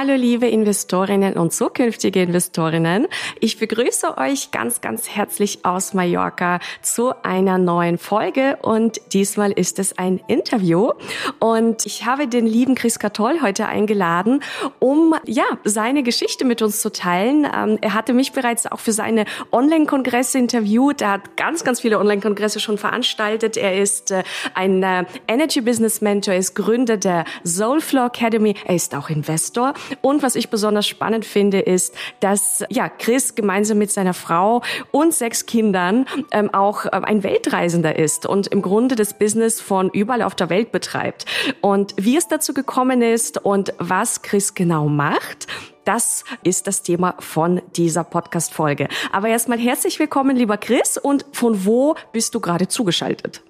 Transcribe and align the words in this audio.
Hallo 0.00 0.14
liebe 0.14 0.46
Investorinnen 0.46 1.34
und 1.34 1.52
zukünftige 1.52 2.22
Investorinnen. 2.22 3.06
Ich 3.38 3.58
begrüße 3.58 4.16
euch 4.16 4.50
ganz, 4.50 4.80
ganz 4.80 5.10
herzlich 5.10 5.66
aus 5.66 5.92
Mallorca 5.92 6.58
zu 6.80 7.12
einer 7.22 7.58
neuen 7.58 7.98
Folge 7.98 8.56
und 8.62 8.98
diesmal 9.12 9.52
ist 9.52 9.78
es 9.78 9.98
ein 9.98 10.18
Interview 10.26 10.92
und 11.38 11.84
ich 11.84 12.06
habe 12.06 12.28
den 12.28 12.46
lieben 12.46 12.76
Chris 12.76 12.98
Katol 12.98 13.42
heute 13.42 13.66
eingeladen, 13.66 14.42
um 14.78 15.14
ja 15.26 15.44
seine 15.64 16.02
Geschichte 16.02 16.46
mit 16.46 16.62
uns 16.62 16.80
zu 16.80 16.90
teilen. 16.90 17.46
Ähm, 17.54 17.76
er 17.82 17.92
hatte 17.92 18.14
mich 18.14 18.32
bereits 18.32 18.66
auch 18.66 18.80
für 18.80 18.92
seine 18.92 19.26
Online-Kongresse 19.52 20.38
interviewt. 20.38 21.02
Er 21.02 21.12
hat 21.12 21.36
ganz, 21.36 21.62
ganz 21.62 21.80
viele 21.80 21.98
Online-Kongresse 21.98 22.58
schon 22.58 22.78
veranstaltet. 22.78 23.58
Er 23.58 23.78
ist 23.78 24.12
äh, 24.12 24.22
ein 24.54 24.82
äh, 24.82 25.04
Energy 25.28 25.60
Business 25.60 26.00
Mentor, 26.00 26.32
ist 26.32 26.54
Gründer 26.54 26.96
der 26.96 27.26
Soulflow 27.44 28.06
Academy. 28.06 28.54
Er 28.64 28.76
ist 28.76 28.94
auch 28.94 29.10
Investor. 29.10 29.74
Und 30.00 30.22
was 30.22 30.34
ich 30.34 30.50
besonders 30.50 30.86
spannend 30.86 31.24
finde, 31.24 31.60
ist, 31.60 31.94
dass 32.20 32.64
ja 32.70 32.88
Chris 32.88 33.34
gemeinsam 33.34 33.78
mit 33.78 33.90
seiner 33.90 34.14
Frau 34.14 34.62
und 34.90 35.14
sechs 35.14 35.46
Kindern 35.46 36.06
ähm, 36.32 36.52
auch 36.52 36.86
ähm, 36.86 37.04
ein 37.04 37.22
Weltreisender 37.22 37.98
ist 37.98 38.26
und 38.26 38.46
im 38.48 38.62
Grunde 38.62 38.94
das 38.94 39.18
Business 39.18 39.60
von 39.60 39.90
überall 39.90 40.22
auf 40.22 40.34
der 40.34 40.50
Welt 40.50 40.72
betreibt. 40.72 41.26
Und 41.60 41.94
wie 41.96 42.16
es 42.16 42.28
dazu 42.28 42.54
gekommen 42.54 43.02
ist 43.02 43.44
und 43.44 43.74
was 43.78 44.22
Chris 44.22 44.54
genau 44.54 44.88
macht, 44.88 45.46
das 45.84 46.24
ist 46.42 46.66
das 46.66 46.82
Thema 46.82 47.14
von 47.18 47.62
dieser 47.76 48.04
Podcast-Folge. 48.04 48.88
Aber 49.12 49.28
erstmal 49.28 49.58
herzlich 49.58 49.98
willkommen, 49.98 50.36
lieber 50.36 50.56
Chris. 50.56 50.98
Und 50.98 51.24
von 51.32 51.64
wo 51.64 51.96
bist 52.12 52.34
du 52.34 52.40
gerade 52.40 52.68
zugeschaltet? 52.68 53.42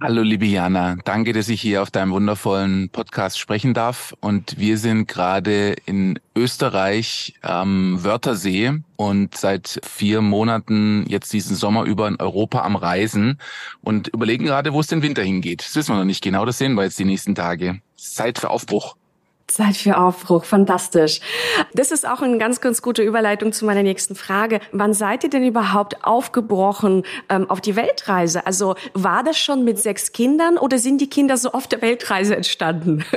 Hallo 0.00 0.22
liebe 0.22 0.44
Jana, 0.44 0.96
danke, 1.04 1.32
dass 1.32 1.48
ich 1.48 1.60
hier 1.60 1.80
auf 1.80 1.90
deinem 1.90 2.10
wundervollen 2.10 2.90
Podcast 2.90 3.38
sprechen 3.38 3.74
darf. 3.74 4.12
Und 4.20 4.58
wir 4.58 4.76
sind 4.76 5.06
gerade 5.06 5.76
in 5.86 6.18
Österreich 6.36 7.34
am 7.42 8.02
Wörthersee 8.02 8.72
und 8.96 9.36
seit 9.36 9.80
vier 9.84 10.20
Monaten 10.20 11.06
jetzt 11.08 11.32
diesen 11.32 11.54
Sommer 11.54 11.84
über 11.84 12.08
in 12.08 12.16
Europa 12.16 12.62
am 12.62 12.74
Reisen 12.74 13.38
und 13.82 14.08
überlegen 14.08 14.44
gerade, 14.44 14.72
wo 14.72 14.80
es 14.80 14.88
den 14.88 15.02
Winter 15.02 15.22
hingeht. 15.22 15.60
Das 15.60 15.76
wissen 15.76 15.94
wir 15.94 15.98
noch 15.98 16.04
nicht 16.04 16.24
genau, 16.24 16.44
das 16.44 16.58
sehen 16.58 16.74
wir 16.74 16.82
jetzt 16.82 16.98
die 16.98 17.04
nächsten 17.04 17.36
Tage. 17.36 17.80
Zeit 17.96 18.38
für 18.38 18.50
Aufbruch. 18.50 18.96
Zeit 19.46 19.76
für 19.76 19.98
Aufbruch, 19.98 20.44
fantastisch. 20.44 21.20
Das 21.74 21.90
ist 21.90 22.08
auch 22.08 22.22
eine 22.22 22.38
ganz, 22.38 22.60
ganz 22.60 22.82
gute 22.82 23.02
Überleitung 23.02 23.52
zu 23.52 23.64
meiner 23.64 23.82
nächsten 23.82 24.14
Frage. 24.14 24.60
Wann 24.72 24.94
seid 24.94 25.24
ihr 25.24 25.30
denn 25.30 25.44
überhaupt 25.44 26.04
aufgebrochen 26.04 27.04
ähm, 27.28 27.48
auf 27.50 27.60
die 27.60 27.76
Weltreise? 27.76 28.46
Also 28.46 28.74
war 28.94 29.22
das 29.22 29.38
schon 29.38 29.64
mit 29.64 29.78
sechs 29.78 30.12
Kindern 30.12 30.56
oder 30.56 30.78
sind 30.78 31.00
die 31.00 31.10
Kinder 31.10 31.36
so 31.36 31.52
auf 31.52 31.66
der 31.66 31.82
Weltreise 31.82 32.36
entstanden? 32.36 33.04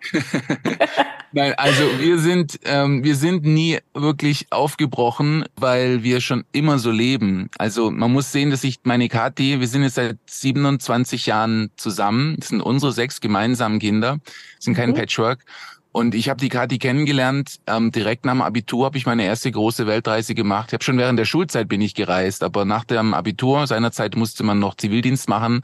Nein, 1.32 1.54
also 1.56 1.82
wir 1.98 2.18
sind, 2.18 2.58
ähm, 2.64 3.04
wir 3.04 3.14
sind 3.14 3.44
nie 3.44 3.78
wirklich 3.94 4.46
aufgebrochen, 4.50 5.44
weil 5.56 6.02
wir 6.02 6.20
schon 6.20 6.44
immer 6.52 6.78
so 6.78 6.90
leben. 6.90 7.50
Also 7.58 7.90
man 7.90 8.12
muss 8.12 8.32
sehen, 8.32 8.50
dass 8.50 8.64
ich 8.64 8.80
meine 8.82 9.08
Kathi, 9.08 9.60
wir 9.60 9.68
sind 9.68 9.82
jetzt 9.82 9.94
seit 9.94 10.18
27 10.26 11.26
Jahren 11.26 11.70
zusammen. 11.76 12.36
Das 12.38 12.48
sind 12.48 12.60
unsere 12.60 12.92
sechs 12.92 13.20
gemeinsamen 13.20 13.78
Kinder, 13.78 14.18
das 14.56 14.64
sind 14.64 14.74
kein 14.74 14.90
mhm. 14.90 14.94
Patchwork. 14.94 15.44
Und 15.92 16.14
ich 16.14 16.28
habe 16.28 16.40
die 16.40 16.48
Kathi 16.48 16.78
kennengelernt. 16.78 17.56
Ähm, 17.66 17.90
direkt 17.90 18.24
nach 18.24 18.32
dem 18.32 18.42
Abitur 18.42 18.84
habe 18.86 18.96
ich 18.96 19.06
meine 19.06 19.24
erste 19.24 19.50
große 19.50 19.88
Weltreise 19.88 20.36
gemacht. 20.36 20.68
Ich 20.68 20.74
habe 20.74 20.84
schon 20.84 20.98
während 20.98 21.18
der 21.18 21.24
Schulzeit 21.24 21.68
bin 21.68 21.80
ich 21.80 21.94
gereist, 21.94 22.44
aber 22.44 22.64
nach 22.64 22.84
dem 22.84 23.12
Abitur 23.12 23.66
seinerzeit 23.66 24.14
musste 24.14 24.44
man 24.44 24.60
noch 24.60 24.76
Zivildienst 24.76 25.28
machen 25.28 25.62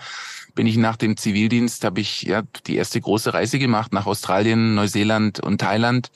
bin 0.56 0.66
ich 0.66 0.76
nach 0.76 0.96
dem 0.96 1.16
Zivildienst, 1.16 1.84
habe 1.84 2.00
ich 2.00 2.22
ja 2.22 2.42
die 2.66 2.74
erste 2.74 3.00
große 3.00 3.32
Reise 3.32 3.60
gemacht 3.60 3.92
nach 3.92 4.06
Australien, 4.06 4.74
Neuseeland 4.74 5.38
und 5.38 5.60
Thailand 5.60 6.10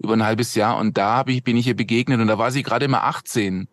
über 0.00 0.14
ein 0.14 0.24
halbes 0.24 0.56
Jahr. 0.56 0.78
Und 0.78 0.98
da 0.98 1.16
hab 1.16 1.28
ich, 1.28 1.44
bin 1.44 1.56
ich 1.56 1.68
ihr 1.68 1.76
begegnet 1.76 2.20
und 2.20 2.26
da 2.26 2.38
war 2.38 2.50
sie 2.50 2.64
gerade 2.64 2.88
mal 2.88 3.02
18. 3.02 3.68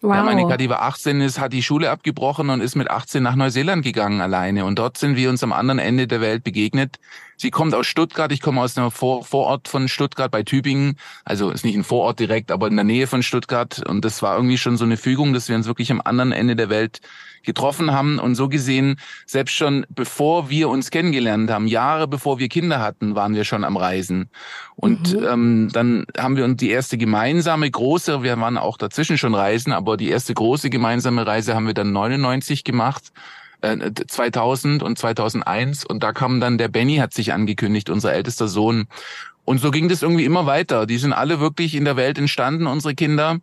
Wow. 0.00 0.14
Ja, 0.14 0.22
meine 0.22 0.46
Kathi 0.46 0.68
war 0.68 0.82
18, 0.82 1.20
ist, 1.20 1.38
hat 1.38 1.52
die 1.52 1.62
Schule 1.62 1.90
abgebrochen 1.90 2.50
und 2.50 2.60
ist 2.60 2.76
mit 2.76 2.90
18 2.90 3.22
nach 3.22 3.34
Neuseeland 3.34 3.84
gegangen 3.84 4.20
alleine. 4.20 4.64
Und 4.64 4.78
dort 4.78 4.96
sind 4.96 5.16
wir 5.16 5.28
uns 5.28 5.42
am 5.42 5.52
anderen 5.52 5.78
Ende 5.78 6.06
der 6.06 6.20
Welt 6.20 6.44
begegnet. 6.44 6.98
Sie 7.40 7.50
kommt 7.50 7.72
aus 7.72 7.86
Stuttgart, 7.86 8.32
ich 8.32 8.40
komme 8.40 8.60
aus 8.60 8.76
einem 8.76 8.90
Vor 8.90 9.24
Vorort 9.24 9.68
von 9.68 9.86
Stuttgart 9.86 10.30
bei 10.30 10.42
Tübingen. 10.42 10.98
Also 11.24 11.50
ist 11.50 11.64
nicht 11.64 11.76
ein 11.76 11.84
Vorort 11.84 12.18
direkt, 12.18 12.50
aber 12.50 12.66
in 12.66 12.74
der 12.74 12.84
Nähe 12.84 13.06
von 13.06 13.22
Stuttgart. 13.22 13.80
Und 13.86 14.04
das 14.04 14.22
war 14.22 14.34
irgendwie 14.34 14.58
schon 14.58 14.76
so 14.76 14.84
eine 14.84 14.96
Fügung, 14.96 15.32
dass 15.32 15.48
wir 15.48 15.54
uns 15.54 15.68
wirklich 15.68 15.92
am 15.92 16.00
anderen 16.00 16.32
Ende 16.32 16.56
der 16.56 16.68
Welt 16.68 17.00
getroffen 17.44 17.92
haben. 17.92 18.18
Und 18.18 18.34
so 18.34 18.48
gesehen, 18.48 18.98
selbst 19.24 19.54
schon 19.54 19.86
bevor 19.88 20.50
wir 20.50 20.68
uns 20.68 20.90
kennengelernt 20.90 21.48
haben, 21.48 21.68
Jahre 21.68 22.08
bevor 22.08 22.40
wir 22.40 22.48
Kinder 22.48 22.80
hatten, 22.80 23.14
waren 23.14 23.36
wir 23.36 23.44
schon 23.44 23.62
am 23.62 23.76
Reisen. 23.76 24.30
Und 24.74 25.14
mhm. 25.14 25.24
ähm, 25.24 25.68
dann 25.72 26.06
haben 26.18 26.36
wir 26.36 26.44
uns 26.44 26.56
die 26.56 26.70
erste 26.70 26.98
gemeinsame 26.98 27.70
große, 27.70 28.24
wir 28.24 28.38
waren 28.40 28.58
auch 28.58 28.76
dazwischen 28.78 29.16
schon 29.16 29.36
reisen, 29.36 29.72
aber 29.72 29.96
die 29.96 30.08
erste 30.08 30.34
große 30.34 30.70
gemeinsame 30.70 31.24
Reise 31.24 31.54
haben 31.54 31.68
wir 31.68 31.74
dann 31.74 31.92
99 31.92 32.64
gemacht 32.64 33.12
2000 33.60 34.82
äh, 34.82 34.84
und 34.84 34.98
2001 34.98 35.84
und 35.84 36.02
da 36.02 36.12
kam 36.12 36.40
dann 36.40 36.58
der 36.58 36.68
Benny 36.68 36.96
hat 36.96 37.12
sich 37.12 37.32
angekündigt, 37.32 37.90
unser 37.90 38.12
ältester 38.12 38.48
Sohn. 38.48 38.86
Und 39.44 39.60
so 39.60 39.70
ging 39.70 39.88
das 39.88 40.02
irgendwie 40.02 40.24
immer 40.24 40.46
weiter. 40.46 40.86
Die 40.86 40.98
sind 40.98 41.12
alle 41.12 41.40
wirklich 41.40 41.74
in 41.74 41.84
der 41.84 41.96
Welt 41.96 42.18
entstanden, 42.18 42.66
unsere 42.66 42.94
Kinder. 42.94 43.38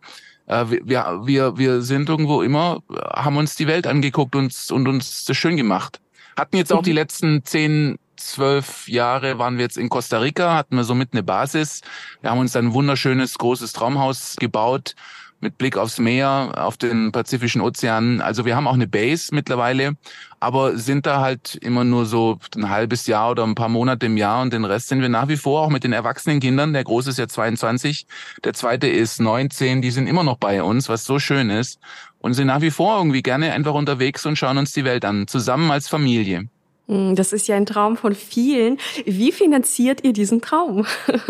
Äh, 0.46 0.66
wir, 0.84 1.22
wir, 1.24 1.58
wir 1.58 1.82
sind 1.82 2.08
irgendwo 2.08 2.42
immer, 2.42 2.82
haben 2.88 3.36
uns 3.36 3.56
die 3.56 3.66
Welt 3.66 3.86
angeguckt 3.86 4.36
und, 4.36 4.54
und 4.70 4.88
uns 4.88 5.24
das 5.24 5.36
schön 5.36 5.56
gemacht. 5.56 6.00
Hatten 6.36 6.56
jetzt 6.56 6.72
auch 6.72 6.82
die 6.82 6.90
mhm. 6.90 6.96
letzten 6.96 7.44
zehn, 7.44 7.98
zwölf 8.16 8.88
Jahre 8.88 9.38
waren 9.38 9.56
wir 9.56 9.64
jetzt 9.64 9.76
in 9.76 9.88
Costa 9.88 10.18
Rica, 10.18 10.54
hatten 10.54 10.76
wir 10.76 10.84
somit 10.84 11.10
eine 11.12 11.22
Basis. 11.22 11.80
Wir 12.20 12.30
haben 12.30 12.38
uns 12.38 12.56
ein 12.56 12.72
wunderschönes, 12.72 13.36
großes 13.38 13.72
Traumhaus 13.72 14.36
gebaut 14.36 14.94
mit 15.40 15.58
Blick 15.58 15.76
aufs 15.76 15.98
Meer, 15.98 16.52
auf 16.56 16.76
den 16.76 17.12
Pazifischen 17.12 17.60
Ozean. 17.60 18.20
Also 18.20 18.44
wir 18.44 18.56
haben 18.56 18.66
auch 18.66 18.74
eine 18.74 18.86
Base 18.86 19.34
mittlerweile, 19.34 19.92
aber 20.40 20.78
sind 20.78 21.06
da 21.06 21.20
halt 21.20 21.56
immer 21.56 21.84
nur 21.84 22.06
so 22.06 22.38
ein 22.54 22.68
halbes 22.68 23.06
Jahr 23.06 23.30
oder 23.30 23.44
ein 23.44 23.54
paar 23.54 23.68
Monate 23.68 24.06
im 24.06 24.16
Jahr 24.16 24.42
und 24.42 24.52
den 24.52 24.64
Rest 24.64 24.88
sind 24.88 25.02
wir 25.02 25.08
nach 25.08 25.28
wie 25.28 25.36
vor 25.36 25.62
auch 25.62 25.70
mit 25.70 25.84
den 25.84 25.92
erwachsenen 25.92 26.40
Kindern. 26.40 26.72
Der 26.72 26.84
Große 26.84 27.10
ist 27.10 27.18
ja 27.18 27.28
22, 27.28 28.06
der 28.44 28.54
Zweite 28.54 28.88
ist 28.88 29.20
19, 29.20 29.82
die 29.82 29.90
sind 29.90 30.06
immer 30.06 30.24
noch 30.24 30.38
bei 30.38 30.62
uns, 30.62 30.88
was 30.88 31.04
so 31.04 31.18
schön 31.18 31.50
ist 31.50 31.78
und 32.18 32.34
sind 32.34 32.46
nach 32.46 32.60
wie 32.60 32.70
vor 32.70 32.98
irgendwie 32.98 33.22
gerne 33.22 33.52
einfach 33.52 33.74
unterwegs 33.74 34.24
und 34.26 34.36
schauen 34.36 34.58
uns 34.58 34.72
die 34.72 34.84
Welt 34.84 35.04
an, 35.04 35.26
zusammen 35.26 35.70
als 35.70 35.88
Familie. 35.88 36.48
Hm, 36.88 37.14
das 37.14 37.32
ist 37.32 37.48
ja 37.48 37.56
ein 37.56 37.66
Traum 37.66 37.96
von 37.96 38.14
vielen. 38.14 38.78
Wie 39.04 39.32
finanziert 39.32 40.04
ihr 40.04 40.12
diesen 40.12 40.40
Traum? 40.40 40.86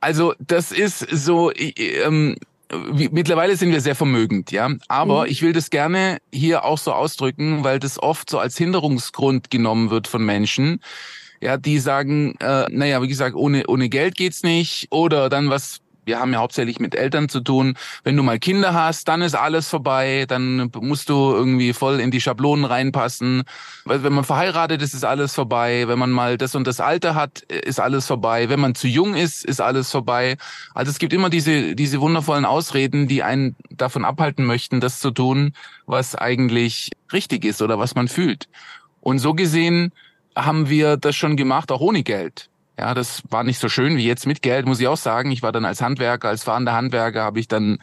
Also 0.00 0.34
das 0.40 0.72
ist 0.72 0.98
so, 0.98 1.52
ähm, 1.54 2.34
mittlerweile 2.92 3.56
sind 3.56 3.70
wir 3.72 3.80
sehr 3.80 3.94
vermögend, 3.94 4.50
ja. 4.50 4.70
Aber 4.88 5.22
mhm. 5.22 5.30
ich 5.30 5.42
will 5.42 5.52
das 5.52 5.70
gerne 5.70 6.18
hier 6.32 6.64
auch 6.64 6.78
so 6.78 6.92
ausdrücken, 6.92 7.64
weil 7.64 7.78
das 7.78 8.02
oft 8.02 8.28
so 8.30 8.38
als 8.38 8.56
Hinderungsgrund 8.56 9.50
genommen 9.50 9.90
wird 9.90 10.08
von 10.08 10.24
Menschen. 10.24 10.80
Ja, 11.40 11.58
die 11.58 11.78
sagen, 11.78 12.34
äh, 12.40 12.64
naja, 12.70 13.02
wie 13.02 13.08
gesagt, 13.08 13.36
ohne, 13.36 13.66
ohne 13.68 13.88
Geld 13.88 14.16
geht's 14.16 14.42
nicht. 14.42 14.88
Oder 14.90 15.28
dann 15.28 15.50
was 15.50 15.80
wir 16.06 16.20
haben 16.20 16.32
ja 16.32 16.38
hauptsächlich 16.38 16.78
mit 16.78 16.94
Eltern 16.94 17.28
zu 17.28 17.40
tun. 17.40 17.76
Wenn 18.04 18.16
du 18.16 18.22
mal 18.22 18.38
Kinder 18.38 18.72
hast, 18.72 19.08
dann 19.08 19.22
ist 19.22 19.34
alles 19.34 19.68
vorbei, 19.68 20.24
dann 20.28 20.70
musst 20.80 21.08
du 21.08 21.32
irgendwie 21.32 21.72
voll 21.72 22.00
in 22.00 22.12
die 22.12 22.20
Schablonen 22.20 22.64
reinpassen. 22.64 23.42
Wenn 23.84 24.12
man 24.12 24.24
verheiratet 24.24 24.80
ist, 24.82 24.94
ist 24.94 25.04
alles 25.04 25.34
vorbei. 25.34 25.88
Wenn 25.88 25.98
man 25.98 26.12
mal 26.12 26.38
das 26.38 26.54
und 26.54 26.66
das 26.66 26.80
Alter 26.80 27.16
hat, 27.16 27.40
ist 27.40 27.80
alles 27.80 28.06
vorbei. 28.06 28.48
Wenn 28.48 28.60
man 28.60 28.76
zu 28.76 28.86
jung 28.86 29.14
ist, 29.14 29.44
ist 29.44 29.60
alles 29.60 29.90
vorbei. 29.90 30.36
Also 30.74 30.90
es 30.90 30.98
gibt 30.98 31.12
immer 31.12 31.28
diese, 31.28 31.74
diese 31.74 32.00
wundervollen 32.00 32.44
Ausreden, 32.44 33.08
die 33.08 33.24
einen 33.24 33.56
davon 33.70 34.04
abhalten 34.04 34.44
möchten, 34.44 34.80
das 34.80 35.00
zu 35.00 35.10
tun, 35.10 35.54
was 35.86 36.14
eigentlich 36.14 36.92
richtig 37.12 37.44
ist 37.44 37.62
oder 37.62 37.80
was 37.80 37.96
man 37.96 38.06
fühlt. 38.06 38.48
Und 39.00 39.18
so 39.18 39.34
gesehen 39.34 39.92
haben 40.36 40.68
wir 40.68 40.96
das 40.96 41.16
schon 41.16 41.36
gemacht, 41.36 41.72
auch 41.72 41.80
ohne 41.80 42.04
Geld. 42.04 42.48
Ja, 42.78 42.92
das 42.94 43.22
war 43.30 43.42
nicht 43.42 43.58
so 43.58 43.68
schön 43.68 43.96
wie 43.96 44.06
jetzt 44.06 44.26
mit 44.26 44.42
Geld, 44.42 44.66
muss 44.66 44.80
ich 44.80 44.88
auch 44.88 44.96
sagen. 44.96 45.30
Ich 45.30 45.42
war 45.42 45.52
dann 45.52 45.64
als 45.64 45.80
Handwerker, 45.80 46.28
als 46.28 46.44
fahrender 46.44 46.74
Handwerker, 46.74 47.22
habe 47.22 47.40
ich 47.40 47.48
dann, 47.48 47.78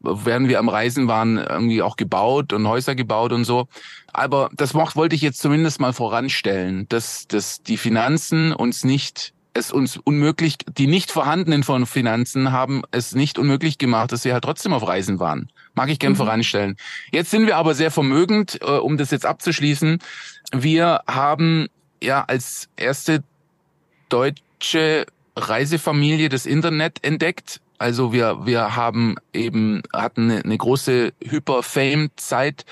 während 0.00 0.48
wir 0.48 0.58
am 0.58 0.68
Reisen 0.68 1.06
waren, 1.06 1.38
irgendwie 1.38 1.82
auch 1.82 1.96
gebaut 1.96 2.52
und 2.52 2.66
Häuser 2.66 2.94
gebaut 2.94 3.32
und 3.32 3.44
so. 3.44 3.68
Aber 4.12 4.50
das 4.54 4.74
wollte 4.74 5.14
ich 5.14 5.22
jetzt 5.22 5.40
zumindest 5.40 5.80
mal 5.80 5.92
voranstellen, 5.92 6.88
dass, 6.88 7.28
dass 7.28 7.62
die 7.62 7.76
Finanzen 7.76 8.52
uns 8.52 8.84
nicht 8.84 9.32
es 9.54 9.70
uns 9.70 9.98
unmöglich, 9.98 10.56
die 10.78 10.86
nicht 10.86 11.10
vorhandenen 11.10 11.62
von 11.62 11.86
Finanzen 11.86 12.52
haben 12.52 12.82
es 12.90 13.14
nicht 13.14 13.38
unmöglich 13.38 13.78
gemacht, 13.78 14.12
dass 14.12 14.24
wir 14.24 14.32
halt 14.32 14.44
trotzdem 14.44 14.72
auf 14.72 14.86
Reisen 14.86 15.20
waren. 15.20 15.50
Mag 15.74 15.90
ich 15.90 15.98
gern 15.98 16.12
mhm. 16.12 16.16
voranstellen. 16.16 16.76
Jetzt 17.12 17.30
sind 17.30 17.46
wir 17.46 17.56
aber 17.56 17.74
sehr 17.74 17.90
vermögend, 17.90 18.58
äh, 18.62 18.78
um 18.78 18.96
das 18.96 19.10
jetzt 19.10 19.26
abzuschließen. 19.26 19.98
Wir 20.52 21.02
haben 21.06 21.66
ja 22.02 22.24
als 22.24 22.68
erste 22.76 23.22
deutsche 24.12 25.06
Reisefamilie 25.36 26.28
das 26.28 26.46
Internet 26.46 27.02
entdeckt. 27.02 27.60
Also 27.78 28.12
wir, 28.12 28.46
wir 28.46 28.76
haben 28.76 29.16
eben, 29.32 29.82
hatten 29.92 30.30
eine, 30.30 30.44
eine 30.44 30.56
große 30.56 31.12
Hyper-Fame-Zeit 31.20 32.64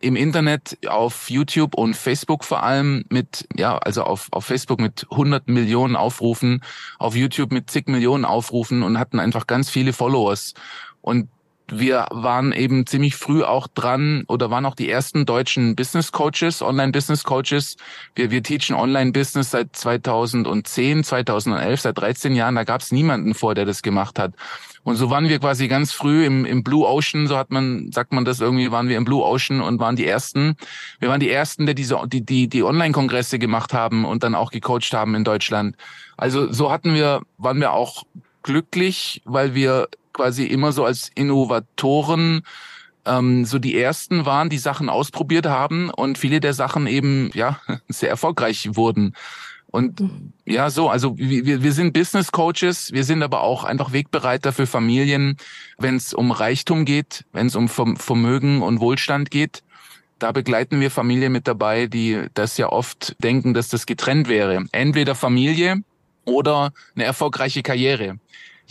im 0.00 0.16
Internet, 0.16 0.78
auf 0.88 1.30
YouTube 1.30 1.74
und 1.74 1.96
Facebook 1.96 2.44
vor 2.44 2.62
allem 2.62 3.04
mit, 3.08 3.46
ja, 3.56 3.78
also 3.78 4.02
auf, 4.02 4.28
auf 4.32 4.44
Facebook 4.44 4.80
mit 4.80 5.06
100 5.10 5.48
Millionen 5.48 5.96
Aufrufen, 5.96 6.62
auf 6.98 7.14
YouTube 7.14 7.52
mit 7.52 7.70
zig 7.70 7.86
Millionen 7.86 8.24
Aufrufen 8.24 8.82
und 8.82 8.98
hatten 8.98 9.20
einfach 9.20 9.46
ganz 9.46 9.70
viele 9.70 9.92
Followers. 9.92 10.54
Und 11.00 11.28
wir 11.68 12.06
waren 12.10 12.52
eben 12.52 12.86
ziemlich 12.86 13.16
früh 13.16 13.42
auch 13.42 13.66
dran 13.68 14.24
oder 14.28 14.50
waren 14.50 14.66
auch 14.66 14.74
die 14.74 14.90
ersten 14.90 15.24
deutschen 15.24 15.76
Business 15.76 16.12
Coaches, 16.12 16.62
Online 16.62 16.92
Business 16.92 17.24
Coaches. 17.24 17.76
Wir, 18.14 18.30
wir 18.30 18.42
teachen 18.42 18.74
Online 18.74 19.12
Business 19.12 19.50
seit 19.50 19.74
2010, 19.74 21.04
2011, 21.04 21.80
seit 21.80 21.98
13 21.98 22.34
Jahren. 22.34 22.54
Da 22.54 22.64
gab 22.64 22.80
es 22.80 22.92
niemanden 22.92 23.34
vor, 23.34 23.54
der 23.54 23.64
das 23.64 23.82
gemacht 23.82 24.18
hat. 24.18 24.34
Und 24.84 24.96
so 24.96 25.10
waren 25.10 25.28
wir 25.28 25.38
quasi 25.38 25.68
ganz 25.68 25.92
früh 25.92 26.26
im, 26.26 26.44
im 26.44 26.64
Blue 26.64 26.86
Ocean, 26.86 27.28
so 27.28 27.36
hat 27.36 27.50
man, 27.50 27.92
sagt 27.92 28.12
man 28.12 28.24
das 28.24 28.40
irgendwie, 28.40 28.72
waren 28.72 28.88
wir 28.88 28.96
im 28.96 29.04
Blue 29.04 29.22
Ocean 29.22 29.60
und 29.60 29.78
waren 29.78 29.94
die 29.94 30.06
ersten. 30.06 30.56
Wir 30.98 31.08
waren 31.08 31.20
die 31.20 31.30
ersten, 31.30 31.66
der 31.66 31.74
diese, 31.74 32.00
die, 32.06 32.24
die, 32.24 32.48
die 32.48 32.62
Online-Kongresse 32.64 33.38
gemacht 33.38 33.72
haben 33.72 34.04
und 34.04 34.24
dann 34.24 34.34
auch 34.34 34.50
gecoacht 34.50 34.92
haben 34.92 35.14
in 35.14 35.22
Deutschland. 35.22 35.76
Also 36.16 36.52
so 36.52 36.72
hatten 36.72 36.94
wir, 36.94 37.22
waren 37.38 37.60
wir 37.60 37.72
auch 37.72 38.02
glücklich, 38.42 39.22
weil 39.24 39.54
wir 39.54 39.88
quasi 40.12 40.44
immer 40.44 40.72
so 40.72 40.84
als 40.84 41.10
Innovatoren 41.14 42.42
ähm, 43.04 43.44
so 43.44 43.58
die 43.58 43.78
ersten 43.78 44.26
waren, 44.26 44.48
die 44.48 44.58
Sachen 44.58 44.88
ausprobiert 44.88 45.46
haben 45.46 45.90
und 45.90 46.18
viele 46.18 46.40
der 46.40 46.54
Sachen 46.54 46.86
eben 46.86 47.30
ja 47.34 47.60
sehr 47.88 48.10
erfolgreich 48.10 48.70
wurden. 48.74 49.14
Und 49.72 50.00
mhm. 50.00 50.32
ja, 50.44 50.70
so, 50.70 50.90
also 50.90 51.16
wir, 51.16 51.62
wir 51.62 51.72
sind 51.72 51.94
Business 51.94 52.30
Coaches, 52.30 52.92
wir 52.92 53.04
sind 53.04 53.22
aber 53.22 53.40
auch 53.40 53.64
einfach 53.64 53.92
Wegbereiter 53.92 54.52
für 54.52 54.66
Familien, 54.66 55.36
wenn 55.78 55.96
es 55.96 56.12
um 56.12 56.30
Reichtum 56.30 56.84
geht, 56.84 57.24
wenn 57.32 57.46
es 57.46 57.56
um 57.56 57.68
Vermögen 57.68 58.62
und 58.62 58.80
Wohlstand 58.80 59.30
geht. 59.30 59.62
Da 60.18 60.30
begleiten 60.30 60.78
wir 60.80 60.90
Familien 60.90 61.32
mit 61.32 61.48
dabei, 61.48 61.86
die 61.86 62.26
das 62.34 62.58
ja 62.58 62.68
oft 62.68 63.16
denken, 63.24 63.54
dass 63.54 63.70
das 63.70 63.86
getrennt 63.86 64.28
wäre. 64.28 64.66
Entweder 64.70 65.14
Familie 65.14 65.82
oder 66.24 66.72
eine 66.94 67.04
erfolgreiche 67.04 67.62
Karriere. 67.62 68.18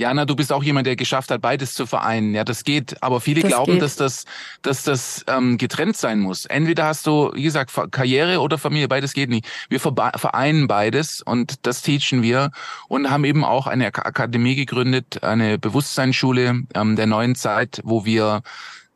Jana, 0.01 0.25
du 0.25 0.35
bist 0.35 0.51
auch 0.51 0.63
jemand, 0.63 0.87
der 0.87 0.95
geschafft 0.95 1.29
hat, 1.29 1.41
beides 1.41 1.75
zu 1.75 1.85
vereinen. 1.85 2.33
Ja, 2.33 2.43
das 2.43 2.63
geht. 2.63 3.01
Aber 3.03 3.21
viele 3.21 3.41
das 3.41 3.51
glauben, 3.51 3.73
geht. 3.73 3.81
dass 3.83 3.95
das, 3.95 4.25
dass 4.63 4.83
das 4.83 5.23
ähm, 5.27 5.57
getrennt 5.57 5.95
sein 5.95 6.19
muss. 6.19 6.45
Entweder 6.45 6.85
hast 6.85 7.05
du, 7.05 7.31
wie 7.35 7.43
gesagt, 7.43 7.71
Karriere 7.91 8.39
oder 8.39 8.57
Familie, 8.57 8.87
beides 8.87 9.13
geht 9.13 9.29
nicht. 9.29 9.47
Wir 9.69 9.79
vereinen 9.79 10.67
beides 10.67 11.21
und 11.21 11.65
das 11.67 11.83
teachen 11.83 12.23
wir 12.23 12.51
und 12.87 13.11
haben 13.11 13.23
eben 13.25 13.45
auch 13.45 13.67
eine 13.67 13.85
Akademie 13.85 14.55
gegründet, 14.55 15.23
eine 15.23 15.59
Bewusstseinsschule 15.59 16.63
ähm, 16.73 16.95
der 16.95 17.05
neuen 17.05 17.35
Zeit, 17.35 17.79
wo 17.83 18.03
wir 18.03 18.41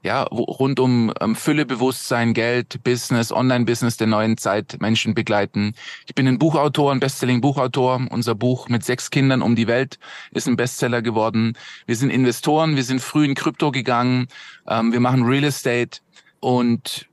ja, 0.06 0.22
rund 0.22 0.80
um 0.80 1.12
ähm, 1.20 1.36
Füllebewusstsein, 1.36 2.36
Geld, 2.36 2.84
Business, 2.84 3.32
Online-Business 3.32 3.98
der 3.98 4.06
neuen 4.06 4.38
Zeit 4.38 4.78
Menschen 4.80 5.16
begleiten. 5.16 5.74
Ich 6.06 6.14
bin 6.14 6.28
ein 6.28 6.38
Buchautor, 6.38 6.92
ein 6.92 7.00
Bestselling-Buchautor. 7.00 8.06
Unser 8.12 8.36
Buch 8.36 8.70
mit 8.70 8.86
sechs 8.86 9.10
Kindern 9.10 9.42
um 9.42 9.56
die 9.56 9.66
Welt 9.66 9.98
ist 10.30 10.48
ein 10.48 10.58
Bestseller 10.58 11.02
geworden. 11.02 11.58
Wir 11.88 11.96
sind 11.96 12.12
Investoren, 12.12 12.76
wir 12.76 12.84
sind 12.84 13.02
früh 13.02 13.26
in 13.26 13.34
Krypto 13.34 13.72
gegangen, 13.72 14.28
ähm, 14.68 14.94
wir 14.94 15.00
machen 15.00 15.24
Real 15.24 15.44
Estate 15.44 16.02
und 16.40 17.08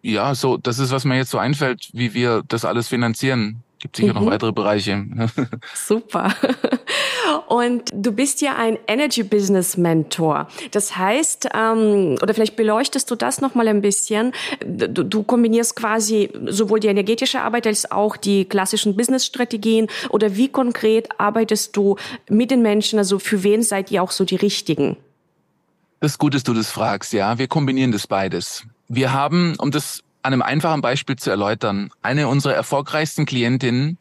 ja, 0.00 0.34
so, 0.34 0.56
das 0.56 0.78
ist, 0.78 0.90
was 0.90 1.04
mir 1.04 1.16
jetzt 1.16 1.30
so 1.30 1.38
einfällt, 1.38 1.90
wie 1.92 2.14
wir 2.14 2.42
das 2.48 2.64
alles 2.64 2.88
finanzieren. 2.88 3.62
Gibt 3.80 3.96
sicher 3.96 4.12
mhm. 4.12 4.24
noch 4.24 4.30
weitere 4.32 4.52
Bereiche. 4.52 5.06
Super. 5.74 6.34
Und 7.46 7.90
du 7.94 8.10
bist 8.10 8.40
ja 8.40 8.56
ein 8.56 8.78
Energy 8.88 9.22
Business 9.22 9.76
Mentor. 9.76 10.48
Das 10.72 10.96
heißt, 10.96 11.48
ähm, 11.54 12.16
oder 12.20 12.34
vielleicht 12.34 12.56
beleuchtest 12.56 13.08
du 13.10 13.14
das 13.14 13.40
noch 13.40 13.54
mal 13.54 13.68
ein 13.68 13.80
bisschen. 13.80 14.32
Du, 14.64 15.04
du 15.04 15.22
kombinierst 15.22 15.76
quasi 15.76 16.30
sowohl 16.46 16.80
die 16.80 16.88
energetische 16.88 17.40
Arbeit 17.40 17.66
als 17.66 17.90
auch 17.90 18.16
die 18.16 18.46
klassischen 18.46 18.96
Business-Strategien. 18.96 19.86
Oder 20.08 20.36
wie 20.36 20.48
konkret 20.48 21.08
arbeitest 21.18 21.76
du 21.76 21.96
mit 22.28 22.50
den 22.50 22.62
Menschen? 22.62 22.98
Also 22.98 23.18
für 23.18 23.44
wen 23.44 23.62
seid 23.62 23.92
ihr 23.92 24.02
auch 24.02 24.10
so 24.10 24.24
die 24.24 24.36
Richtigen? 24.36 24.96
Das 26.00 26.12
ist 26.12 26.18
gut, 26.18 26.34
dass 26.34 26.42
du 26.44 26.54
das 26.54 26.70
fragst. 26.70 27.12
Ja, 27.12 27.38
wir 27.38 27.46
kombinieren 27.48 27.92
das 27.92 28.06
beides. 28.06 28.64
Wir 28.88 29.12
haben, 29.12 29.54
um 29.58 29.70
das 29.70 30.02
an 30.22 30.32
einem 30.32 30.42
einfachen 30.42 30.80
Beispiel 30.80 31.16
zu 31.16 31.30
erläutern. 31.30 31.90
Eine 32.02 32.28
unserer 32.28 32.54
erfolgreichsten 32.54 33.26
Klientinnen, 33.26 33.98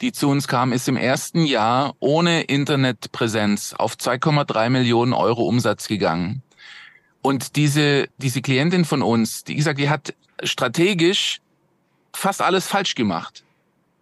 die 0.00 0.12
zu 0.12 0.28
uns 0.28 0.48
kam, 0.48 0.72
ist 0.72 0.88
im 0.88 0.96
ersten 0.96 1.44
Jahr 1.44 1.94
ohne 2.00 2.42
Internetpräsenz 2.42 3.74
auf 3.74 3.94
2,3 3.94 4.70
Millionen 4.70 5.12
Euro 5.12 5.46
Umsatz 5.46 5.88
gegangen. 5.88 6.42
Und 7.22 7.56
diese, 7.56 8.08
diese 8.16 8.40
Klientin 8.40 8.84
von 8.84 9.02
uns, 9.02 9.44
die 9.44 9.54
gesagt, 9.54 9.78
die 9.78 9.90
hat 9.90 10.14
strategisch 10.42 11.40
fast 12.14 12.40
alles 12.40 12.66
falsch 12.66 12.94
gemacht. 12.94 13.44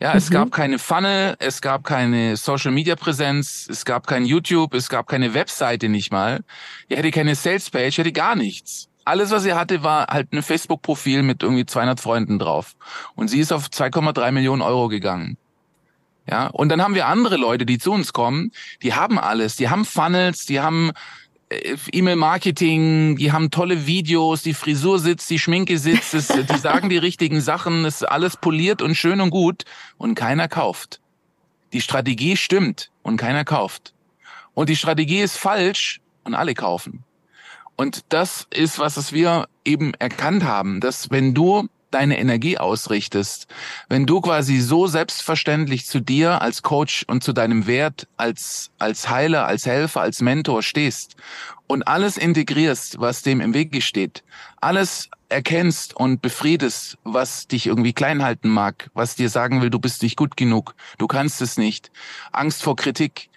Ja, 0.01 0.15
es 0.15 0.31
mhm. 0.31 0.35
gab 0.35 0.53
keine 0.53 0.79
Funnel, 0.79 1.35
es 1.41 1.61
gab 1.61 1.83
keine 1.83 2.37
Social 2.37 2.71
Media 2.71 2.95
Präsenz, 2.95 3.67
es 3.69 3.85
gab 3.85 4.07
kein 4.07 4.25
YouTube, 4.25 4.75
es 4.75 4.89
gab 4.89 5.09
keine 5.09 5.35
Webseite 5.35 5.89
nicht 5.89 6.13
mal. 6.13 6.45
Die 6.89 6.97
hatte 6.97 7.11
keine 7.11 7.35
Sales 7.35 7.69
Page, 7.71 7.99
hatte 7.99 8.13
gar 8.13 8.37
nichts 8.37 8.88
alles, 9.09 9.31
was 9.31 9.43
sie 9.43 9.55
hatte, 9.55 9.83
war 9.83 10.07
halt 10.07 10.33
ein 10.33 10.43
Facebook-Profil 10.43 11.23
mit 11.23 11.43
irgendwie 11.43 11.67
200 11.67 11.99
Freunden 11.99 12.39
drauf. 12.39 12.77
Und 13.15 13.29
sie 13.29 13.41
ist 13.41 13.53
auf 13.53 13.67
2,3 13.67 14.31
Millionen 14.33 14.63
Euro 14.63 14.89
gegangen. 14.89 15.37
Ja, 16.31 16.49
und 16.49 16.69
dann 16.69 16.83
haben 16.83 16.95
wir 16.95 17.07
andere 17.07 17.39
Leute, 17.39 17.65
die 17.65 17.79
zu 17.79 17.91
uns 17.91 18.13
kommen, 18.13 18.53
die 18.83 18.93
haben 18.93 19.19
alles, 19.19 19.57
die 19.57 19.71
haben 19.71 19.87
Funnels, 19.87 20.45
die 20.45 20.61
haben 20.61 20.93
äh, 21.49 21.77
E-Mail-Marketing, 21.91 23.17
die 23.17 23.33
haben 23.33 23.51
tolle 23.51 23.87
Videos, 23.87 24.43
die 24.43 24.53
Frisur 24.53 24.99
sitzt, 24.99 25.31
die 25.31 25.39
Schminke 25.39 25.79
sitzt, 25.79 26.13
es, 26.13 26.29
die 26.29 26.59
sagen 26.59 26.91
die 26.91 26.99
richtigen 26.99 27.41
Sachen, 27.41 27.87
ist 27.87 28.07
alles 28.07 28.37
poliert 28.37 28.83
und 28.83 28.95
schön 28.95 29.23
und 29.23 29.31
gut 29.31 29.65
und 29.97 30.17
keiner 30.17 30.49
kauft. 30.49 31.01
Die 31.73 31.81
Strategie 31.81 32.37
stimmt 32.37 32.91
und 33.03 33.17
keiner 33.17 33.47
kauft. 33.47 33.95
Und 34.53 34.69
die 34.69 34.77
Strategie 34.77 35.21
ist 35.21 35.39
falsch 35.39 36.01
und 36.25 36.35
alle 36.35 36.53
kaufen. 36.53 37.05
Und 37.79 38.07
das 38.09 38.49
ist, 38.51 38.81
was 38.81 39.13
wir 39.13 39.49
eben 39.65 39.95
erkannt 39.95 40.43
haben, 40.43 40.81
dass 40.81 41.13
wenn 41.13 41.33
du 41.33 41.69
deine 41.93 42.19
Energie 42.19 42.59
ausrichtest, 42.59 43.47
wenn 43.89 44.05
du 44.05 44.21
quasi 44.21 44.59
so 44.59 44.89
selbstverständlich 44.89 45.87
zu 45.87 46.01
dir 46.01 46.43
als 46.43 46.63
Coach 46.63 47.05
und 47.07 47.23
zu 47.23 47.33
deinem 47.33 47.69
Wert 47.69 48.09
als, 48.17 48.73
als 48.81 49.09
Heiler, 49.09 49.47
als 49.47 49.65
Helfer, 49.65 50.01
als 50.01 50.21
Mentor 50.21 50.65
stehst 50.65 51.15
und 51.69 51.87
alles 51.87 52.19
integrierst, 52.19 52.99
was 52.99 53.23
dem 53.23 53.41
im 53.41 53.55
Wege 53.55 53.81
steht, 53.81 54.25
alles 54.61 55.09
erkennst 55.29 55.95
und 55.95 56.21
befriedest, 56.21 56.99
was 57.05 57.47
dich 57.47 57.69
irgendwie 57.69 57.93
klein 57.93 58.25
halten 58.25 58.49
mag, 58.49 58.91
was 58.93 59.15
dir 59.15 59.31
sagen 59.31 59.63
will, 59.63 59.71
du 59.71 59.79
bist 59.79 60.03
nicht 60.03 60.17
gut 60.17 60.37
genug, 60.37 60.75
du 60.99 61.07
kannst 61.07 61.41
es 61.43 61.57
nicht, 61.57 61.93
Angst 62.33 62.61
vor 62.65 62.75
Kritik, 62.75 63.31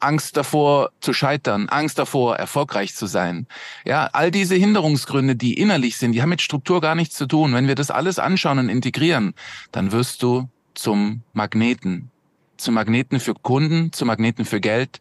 Angst 0.00 0.36
davor 0.36 0.90
zu 1.00 1.12
scheitern, 1.12 1.68
Angst 1.68 1.98
davor 1.98 2.36
erfolgreich 2.36 2.94
zu 2.94 3.06
sein. 3.06 3.46
Ja, 3.84 4.08
all 4.12 4.30
diese 4.30 4.54
Hinderungsgründe, 4.54 5.36
die 5.36 5.54
innerlich 5.54 5.96
sind, 5.96 6.12
die 6.12 6.22
haben 6.22 6.28
mit 6.28 6.42
Struktur 6.42 6.80
gar 6.80 6.94
nichts 6.94 7.16
zu 7.16 7.26
tun. 7.26 7.54
Wenn 7.54 7.68
wir 7.68 7.74
das 7.74 7.90
alles 7.90 8.18
anschauen 8.18 8.58
und 8.58 8.68
integrieren, 8.68 9.34
dann 9.72 9.92
wirst 9.92 10.22
du 10.22 10.48
zum 10.74 11.22
Magneten. 11.32 12.10
Zum 12.56 12.74
Magneten 12.74 13.20
für 13.20 13.34
Kunden, 13.34 13.92
zum 13.92 14.08
Magneten 14.08 14.44
für 14.44 14.60
Geld, 14.60 15.00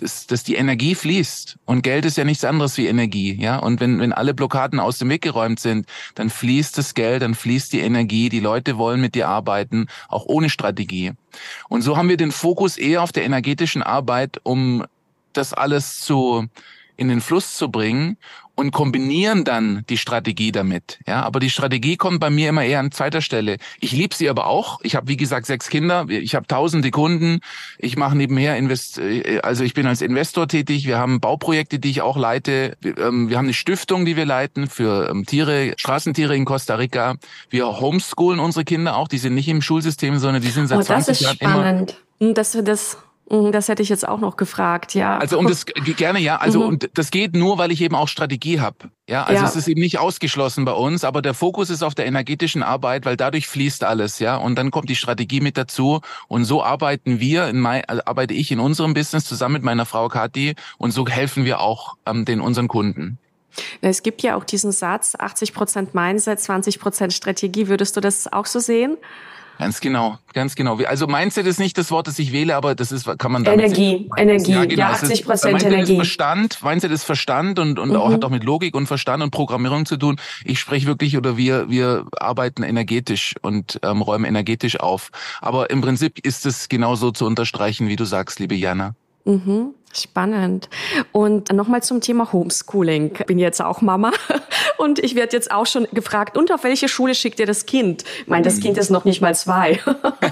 dass, 0.00 0.26
dass 0.26 0.42
die 0.42 0.54
Energie 0.54 0.94
fließt. 0.94 1.58
Und 1.64 1.82
Geld 1.82 2.04
ist 2.04 2.16
ja 2.16 2.24
nichts 2.24 2.44
anderes 2.44 2.76
wie 2.78 2.86
Energie, 2.86 3.34
ja. 3.40 3.58
Und 3.58 3.80
wenn, 3.80 4.00
wenn 4.00 4.12
alle 4.12 4.34
Blockaden 4.34 4.80
aus 4.80 4.98
dem 4.98 5.08
Weg 5.08 5.22
geräumt 5.22 5.60
sind, 5.60 5.86
dann 6.14 6.30
fließt 6.30 6.76
das 6.78 6.94
Geld, 6.94 7.22
dann 7.22 7.34
fließt 7.34 7.72
die 7.72 7.80
Energie. 7.80 8.28
Die 8.28 8.40
Leute 8.40 8.78
wollen 8.78 9.00
mit 9.00 9.14
dir 9.14 9.28
arbeiten, 9.28 9.86
auch 10.08 10.26
ohne 10.26 10.50
Strategie. 10.50 11.12
Und 11.68 11.82
so 11.82 11.96
haben 11.96 12.08
wir 12.08 12.16
den 12.16 12.32
Fokus 12.32 12.76
eher 12.76 13.02
auf 13.02 13.12
der 13.12 13.24
energetischen 13.24 13.82
Arbeit, 13.82 14.40
um 14.42 14.84
das 15.32 15.52
alles 15.52 16.00
zu, 16.00 16.46
in 16.96 17.08
den 17.08 17.20
Fluss 17.20 17.54
zu 17.54 17.70
bringen 17.70 18.16
und 18.58 18.72
kombinieren 18.72 19.44
dann 19.44 19.84
die 19.88 19.96
Strategie 19.96 20.50
damit. 20.50 20.98
Ja, 21.06 21.22
aber 21.22 21.38
die 21.38 21.48
Strategie 21.48 21.96
kommt 21.96 22.18
bei 22.18 22.28
mir 22.28 22.48
immer 22.48 22.64
eher 22.64 22.80
an 22.80 22.90
zweiter 22.90 23.22
Stelle. 23.22 23.58
Ich 23.78 23.92
liebe 23.92 24.16
sie 24.16 24.28
aber 24.28 24.48
auch. 24.48 24.80
Ich 24.82 24.96
habe 24.96 25.06
wie 25.06 25.16
gesagt 25.16 25.46
sechs 25.46 25.68
Kinder, 25.68 26.06
ich 26.08 26.34
habe 26.34 26.48
tausende 26.48 26.90
Kunden. 26.90 27.38
Ich 27.78 27.96
mache 27.96 28.16
nebenher 28.16 28.56
Invest 28.56 28.98
äh, 28.98 29.38
also 29.44 29.62
ich 29.62 29.74
bin 29.74 29.86
als 29.86 30.02
Investor 30.02 30.48
tätig. 30.48 30.86
Wir 30.86 30.98
haben 30.98 31.20
Bauprojekte, 31.20 31.78
die 31.78 31.90
ich 31.90 32.02
auch 32.02 32.16
leite. 32.16 32.76
Wir, 32.80 32.98
ähm, 32.98 33.28
wir 33.28 33.38
haben 33.38 33.46
eine 33.46 33.54
Stiftung, 33.54 34.04
die 34.04 34.16
wir 34.16 34.26
leiten 34.26 34.66
für 34.66 35.08
ähm, 35.08 35.24
Tiere, 35.24 35.74
Straßentiere 35.76 36.34
in 36.34 36.44
Costa 36.44 36.74
Rica. 36.74 37.14
Wir 37.50 37.80
homeschoolen 37.80 38.40
unsere 38.40 38.64
Kinder 38.64 38.96
auch. 38.96 39.06
Die 39.06 39.18
sind 39.18 39.34
nicht 39.34 39.48
im 39.48 39.62
Schulsystem, 39.62 40.18
sondern 40.18 40.42
die 40.42 40.50
sind 40.50 40.66
seit 40.66 40.78
oh, 40.78 40.82
20 40.82 41.20
Jahren 41.20 41.36
spannend. 41.36 41.90
immer 41.90 42.08
Hm, 42.20 42.34
das, 42.34 42.98
das 43.28 43.38
Mhm, 43.38 43.52
das 43.52 43.68
hätte 43.68 43.82
ich 43.82 43.88
jetzt 43.88 44.08
auch 44.08 44.20
noch 44.20 44.36
gefragt, 44.36 44.94
ja. 44.94 45.18
Also 45.18 45.38
um 45.38 45.46
das 45.46 45.66
gerne 45.66 46.18
ja, 46.18 46.36
also 46.36 46.60
mhm. 46.60 46.68
und 46.68 46.90
das 46.94 47.10
geht 47.10 47.34
nur, 47.34 47.58
weil 47.58 47.70
ich 47.70 47.80
eben 47.82 47.94
auch 47.94 48.08
Strategie 48.08 48.60
habe. 48.60 48.90
Ja, 49.08 49.24
also 49.24 49.42
ja. 49.42 49.48
es 49.48 49.56
ist 49.56 49.68
eben 49.68 49.80
nicht 49.80 49.98
ausgeschlossen 49.98 50.64
bei 50.64 50.72
uns, 50.72 51.04
aber 51.04 51.22
der 51.22 51.34
Fokus 51.34 51.70
ist 51.70 51.82
auf 51.82 51.94
der 51.94 52.06
energetischen 52.06 52.62
Arbeit, 52.62 53.04
weil 53.04 53.16
dadurch 53.16 53.46
fließt 53.48 53.84
alles, 53.84 54.18
ja, 54.18 54.36
und 54.36 54.56
dann 54.56 54.70
kommt 54.70 54.88
die 54.88 54.96
Strategie 54.96 55.40
mit 55.40 55.56
dazu 55.56 56.00
und 56.28 56.44
so 56.44 56.62
arbeiten 56.62 57.20
wir 57.20 57.48
in 57.48 57.60
mein, 57.60 57.84
also 57.86 58.02
arbeite 58.04 58.34
ich 58.34 58.50
in 58.50 58.60
unserem 58.60 58.94
Business 58.94 59.24
zusammen 59.24 59.54
mit 59.54 59.62
meiner 59.62 59.86
Frau 59.86 60.08
Kathi 60.08 60.54
und 60.78 60.92
so 60.92 61.06
helfen 61.06 61.44
wir 61.44 61.60
auch 61.60 61.96
ähm, 62.06 62.24
den 62.24 62.40
unseren 62.40 62.68
Kunden. 62.68 63.18
Es 63.80 64.02
gibt 64.02 64.22
ja 64.22 64.36
auch 64.36 64.44
diesen 64.44 64.72
Satz, 64.72 65.14
80 65.18 65.52
Prozent 65.52 65.94
Mindset, 65.94 66.38
20 66.38 66.78
Prozent 66.78 67.12
Strategie. 67.12 67.68
Würdest 67.68 67.96
du 67.96 68.00
das 68.00 68.32
auch 68.32 68.46
so 68.46 68.60
sehen? 68.60 68.96
Ganz 69.58 69.80
genau, 69.80 70.18
ganz 70.34 70.54
genau. 70.54 70.78
Also 70.84 71.08
Mindset 71.08 71.46
ist 71.46 71.58
nicht 71.58 71.76
das 71.78 71.90
Wort, 71.90 72.06
das 72.06 72.18
ich 72.20 72.32
wähle, 72.32 72.54
aber 72.54 72.76
das 72.76 72.92
ist, 72.92 73.06
kann 73.18 73.32
man 73.32 73.42
damit 73.42 73.64
Energie. 73.64 74.08
Energie, 74.16 74.52
ja, 74.52 74.64
genau. 74.64 74.80
ja 74.80 74.90
80 74.90 75.24
Prozent 75.24 75.52
Mindset 75.54 75.72
Energie. 75.72 75.92
Ist 75.92 75.96
Verstand, 75.96 76.62
Mindset 76.62 76.92
ist 76.92 77.02
Verstand 77.02 77.58
und, 77.58 77.78
und 77.80 77.90
mhm. 77.90 77.96
auch, 77.96 78.12
hat 78.12 78.24
auch 78.24 78.30
mit 78.30 78.44
Logik 78.44 78.76
und 78.76 78.86
Verstand 78.86 79.20
und 79.20 79.30
Programmierung 79.30 79.84
zu 79.84 79.96
tun. 79.96 80.16
Ich 80.44 80.60
spreche 80.60 80.86
wirklich 80.86 81.16
oder 81.16 81.36
wir, 81.36 81.68
wir 81.68 82.06
arbeiten 82.20 82.62
energetisch 82.62 83.34
und 83.42 83.80
ähm, 83.82 84.00
räumen 84.00 84.26
energetisch 84.26 84.78
auf. 84.78 85.10
Aber 85.40 85.70
im 85.70 85.80
Prinzip 85.80 86.24
ist 86.24 86.46
es 86.46 86.68
genauso 86.68 87.10
zu 87.10 87.26
unterstreichen, 87.26 87.88
wie 87.88 87.96
du 87.96 88.04
sagst, 88.04 88.38
liebe 88.38 88.54
Jana. 88.54 88.94
Mhm. 89.24 89.74
Spannend. 89.92 90.68
Und 91.12 91.52
nochmal 91.52 91.82
zum 91.82 92.00
Thema 92.00 92.32
Homeschooling. 92.32 93.12
Ich 93.18 93.26
bin 93.26 93.38
jetzt 93.38 93.60
auch 93.60 93.80
Mama 93.80 94.12
und 94.78 94.98
ich 95.00 95.14
werde 95.14 95.36
jetzt 95.36 95.50
auch 95.50 95.66
schon 95.66 95.86
gefragt, 95.92 96.36
und 96.36 96.52
auf 96.52 96.64
welche 96.64 96.88
Schule 96.88 97.14
schickt 97.14 97.40
ihr 97.40 97.46
das 97.46 97.66
Kind? 97.66 98.04
Ich 98.20 98.26
meine, 98.28 98.44
das 98.44 98.60
Kind 98.60 98.78
ist 98.78 98.90
noch 98.90 99.04
nicht 99.04 99.20
mal 99.20 99.34
zwei. 99.34 99.80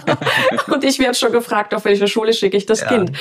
und 0.73 0.85
ich 0.85 0.99
werde 0.99 1.15
schon 1.15 1.33
gefragt, 1.33 1.75
auf 1.75 1.85
welche 1.85 2.07
Schule 2.09 2.33
schicke 2.33 2.57
ich 2.57 2.65
das 2.65 2.81
ja. 2.81 2.88
Kind? 2.88 3.12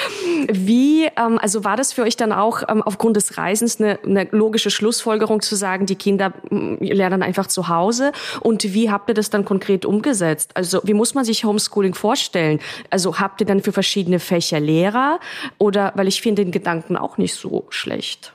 Wie, 0.52 1.06
ähm, 1.06 1.40
also 1.40 1.64
war 1.64 1.78
das 1.78 1.94
für 1.94 2.04
euch 2.04 2.16
dann 2.16 2.32
auch 2.32 2.64
ähm, 2.70 2.82
aufgrund 2.84 3.18
des 3.18 3.38
Reisens 3.38 3.82
eine, 3.82 4.00
eine 4.04 4.28
logische 4.32 4.70
Schlussfolgerung 4.70 5.42
zu 5.42 5.56
sagen, 5.56 5.86
die 5.86 5.96
Kinder 5.96 6.34
mm, 6.50 6.76
lernen 6.80 7.24
einfach 7.24 7.48
zu 7.48 7.68
Hause? 7.68 8.12
Und 8.42 8.64
wie 8.64 8.92
habt 8.92 9.10
ihr 9.10 9.16
das 9.16 9.30
dann 9.30 9.46
konkret 9.46 9.86
umgesetzt? 9.86 10.52
Also 10.54 10.82
wie 10.84 10.94
muss 10.94 11.16
man 11.16 11.26
sich 11.26 11.44
Homeschooling 11.44 11.96
vorstellen? 11.96 12.60
Also 12.90 13.20
habt 13.20 13.42
ihr 13.42 13.48
dann 13.48 13.62
für 13.62 13.72
verschiedene 13.72 14.20
Fächer 14.20 14.60
Lehrer 14.60 15.20
oder, 15.58 15.92
weil 15.96 16.08
ich 16.08 16.22
finde 16.22 16.44
den 16.44 16.52
Gedanken 16.52 16.98
auch 16.98 17.18
nicht 17.18 17.34
so 17.34 17.66
schlecht. 17.70 18.34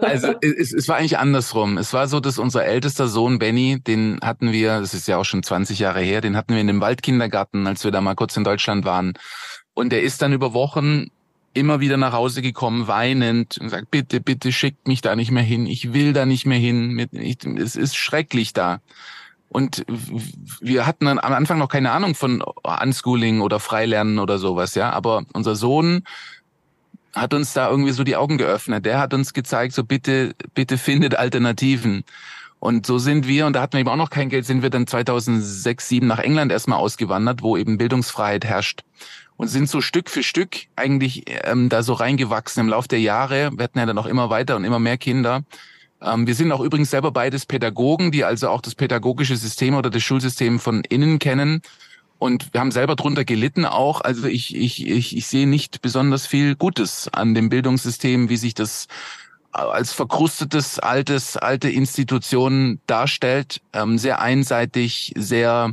Also 0.00 0.34
es, 0.40 0.72
es 0.72 0.88
war 0.88 0.96
eigentlich 0.96 1.18
andersrum. 1.18 1.78
Es 1.78 1.92
war 1.92 2.08
so, 2.08 2.20
dass 2.20 2.38
unser 2.38 2.64
ältester 2.64 3.08
Sohn 3.08 3.38
Benny, 3.38 3.80
den 3.80 4.18
hatten 4.22 4.52
wir, 4.52 4.80
das 4.80 4.94
ist 4.94 5.08
ja 5.08 5.16
auch 5.16 5.24
schon 5.24 5.42
20 5.42 5.78
Jahre 5.78 6.00
her, 6.00 6.20
den 6.20 6.36
hatten 6.36 6.54
wir 6.54 6.60
in 6.60 6.66
dem 6.66 6.80
Waldkindergarten, 6.80 7.66
als 7.66 7.84
wir 7.84 7.90
da 7.90 8.00
mal 8.00 8.14
kurz 8.14 8.36
in 8.36 8.44
Deutschland 8.44 8.84
waren. 8.84 9.14
Und 9.74 9.90
der 9.90 10.02
ist 10.02 10.22
dann 10.22 10.32
über 10.32 10.52
Wochen 10.52 11.06
immer 11.52 11.80
wieder 11.80 11.96
nach 11.96 12.12
Hause 12.12 12.42
gekommen, 12.42 12.86
weinend 12.86 13.58
und 13.58 13.70
sagt, 13.70 13.90
bitte, 13.90 14.20
bitte 14.20 14.52
schickt 14.52 14.86
mich 14.86 15.00
da 15.00 15.16
nicht 15.16 15.30
mehr 15.30 15.42
hin. 15.42 15.66
Ich 15.66 15.92
will 15.92 16.12
da 16.12 16.26
nicht 16.26 16.46
mehr 16.46 16.58
hin. 16.58 17.08
Es 17.58 17.76
ist 17.76 17.96
schrecklich 17.96 18.52
da. 18.52 18.80
Und 19.48 19.84
wir 20.60 20.86
hatten 20.86 21.08
am 21.08 21.18
Anfang 21.18 21.58
noch 21.58 21.68
keine 21.68 21.90
Ahnung 21.90 22.14
von 22.14 22.40
Unschooling 22.40 23.40
oder 23.40 23.58
Freilernen 23.58 24.20
oder 24.20 24.38
sowas, 24.38 24.76
ja. 24.76 24.90
Aber 24.90 25.24
unser 25.32 25.56
Sohn 25.56 26.04
hat 27.14 27.34
uns 27.34 27.52
da 27.52 27.70
irgendwie 27.70 27.92
so 27.92 28.04
die 28.04 28.16
Augen 28.16 28.38
geöffnet. 28.38 28.86
Der 28.86 28.98
hat 28.98 29.14
uns 29.14 29.32
gezeigt, 29.32 29.74
so 29.74 29.84
bitte, 29.84 30.34
bitte 30.54 30.78
findet 30.78 31.14
Alternativen. 31.16 32.04
Und 32.60 32.86
so 32.86 32.98
sind 32.98 33.26
wir, 33.26 33.46
und 33.46 33.54
da 33.54 33.62
hatten 33.62 33.72
wir 33.72 33.80
eben 33.80 33.88
auch 33.88 33.96
noch 33.96 34.10
kein 34.10 34.28
Geld, 34.28 34.44
sind 34.44 34.62
wir 34.62 34.70
dann 34.70 34.86
2006, 34.86 35.62
2007 35.62 36.06
nach 36.06 36.18
England 36.18 36.52
erstmal 36.52 36.78
ausgewandert, 36.78 37.42
wo 37.42 37.56
eben 37.56 37.78
Bildungsfreiheit 37.78 38.44
herrscht. 38.44 38.82
Und 39.36 39.48
sind 39.48 39.70
so 39.70 39.80
Stück 39.80 40.10
für 40.10 40.22
Stück 40.22 40.56
eigentlich 40.76 41.24
ähm, 41.44 41.70
da 41.70 41.82
so 41.82 41.94
reingewachsen 41.94 42.60
im 42.60 42.68
Lauf 42.68 42.86
der 42.86 43.00
Jahre. 43.00 43.50
Wir 43.56 43.64
hatten 43.64 43.78
ja 43.78 43.86
dann 43.86 43.96
auch 43.96 44.04
immer 44.04 44.28
weiter 44.28 44.56
und 44.56 44.64
immer 44.64 44.78
mehr 44.78 44.98
Kinder. 44.98 45.42
Ähm, 46.02 46.26
wir 46.26 46.34
sind 46.34 46.52
auch 46.52 46.60
übrigens 46.60 46.90
selber 46.90 47.10
beides 47.10 47.46
Pädagogen, 47.46 48.12
die 48.12 48.24
also 48.24 48.50
auch 48.50 48.60
das 48.60 48.74
pädagogische 48.74 49.36
System 49.36 49.74
oder 49.74 49.88
das 49.88 50.02
Schulsystem 50.02 50.60
von 50.60 50.82
innen 50.84 51.18
kennen. 51.18 51.62
Und 52.20 52.52
wir 52.52 52.60
haben 52.60 52.70
selber 52.70 52.96
drunter 52.96 53.24
gelitten 53.24 53.64
auch. 53.64 54.02
Also 54.02 54.26
ich, 54.26 54.54
ich, 54.54 54.86
ich, 54.86 55.16
ich 55.16 55.26
sehe 55.26 55.48
nicht 55.48 55.80
besonders 55.80 56.26
viel 56.26 56.54
Gutes 56.54 57.08
an 57.08 57.34
dem 57.34 57.48
Bildungssystem, 57.48 58.28
wie 58.28 58.36
sich 58.36 58.52
das 58.52 58.88
als 59.52 59.94
verkrustetes, 59.94 60.78
altes, 60.78 61.38
alte 61.38 61.70
Institution 61.70 62.78
darstellt. 62.86 63.62
Ähm, 63.72 63.96
sehr 63.96 64.20
einseitig, 64.20 65.14
sehr 65.16 65.72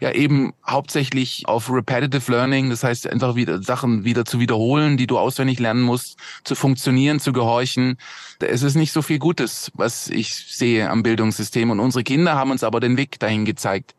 ja 0.00 0.10
eben 0.10 0.52
hauptsächlich 0.66 1.44
auf 1.46 1.70
Repetitive 1.70 2.30
Learning, 2.30 2.70
das 2.70 2.82
heißt 2.82 3.08
einfach 3.08 3.36
wieder 3.36 3.62
Sachen 3.62 4.04
wieder 4.04 4.24
zu 4.24 4.40
wiederholen, 4.40 4.96
die 4.96 5.06
du 5.06 5.16
auswendig 5.16 5.60
lernen 5.60 5.82
musst, 5.82 6.18
zu 6.42 6.56
funktionieren, 6.56 7.20
zu 7.20 7.32
gehorchen. 7.32 7.98
Es 8.40 8.62
ist 8.62 8.74
nicht 8.74 8.92
so 8.92 9.00
viel 9.00 9.20
Gutes, 9.20 9.70
was 9.74 10.08
ich 10.08 10.34
sehe 10.34 10.90
am 10.90 11.04
Bildungssystem 11.04 11.70
und 11.70 11.78
unsere 11.78 12.02
Kinder 12.02 12.34
haben 12.34 12.50
uns 12.50 12.64
aber 12.64 12.80
den 12.80 12.96
Weg 12.96 13.20
dahin 13.20 13.44
gezeigt. 13.44 13.94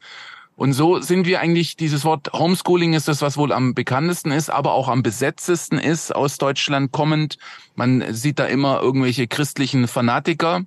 Und 0.56 0.72
so 0.74 1.00
sind 1.00 1.26
wir 1.26 1.42
eigentlich, 1.42 1.76
dieses 1.76 2.06
Wort 2.06 2.32
Homeschooling 2.32 2.94
ist 2.94 3.08
das, 3.08 3.22
was 3.22 3.38
wohl 3.38 3.52
am 3.52 3.74
bekanntesten 3.74 4.32
ist, 4.32 4.50
aber 4.50 4.74
auch 4.74 4.88
am 4.88 5.04
besetztesten 5.04 5.78
ist 5.78 6.16
aus 6.16 6.38
Deutschland 6.38 6.94
kommend. 6.94 7.38
Man 7.76 8.14
sieht 8.14 8.40
da 8.40 8.46
immer 8.46 8.82
irgendwelche 8.82 9.28
christlichen 9.28 9.88
Fanatiker, 9.88 10.62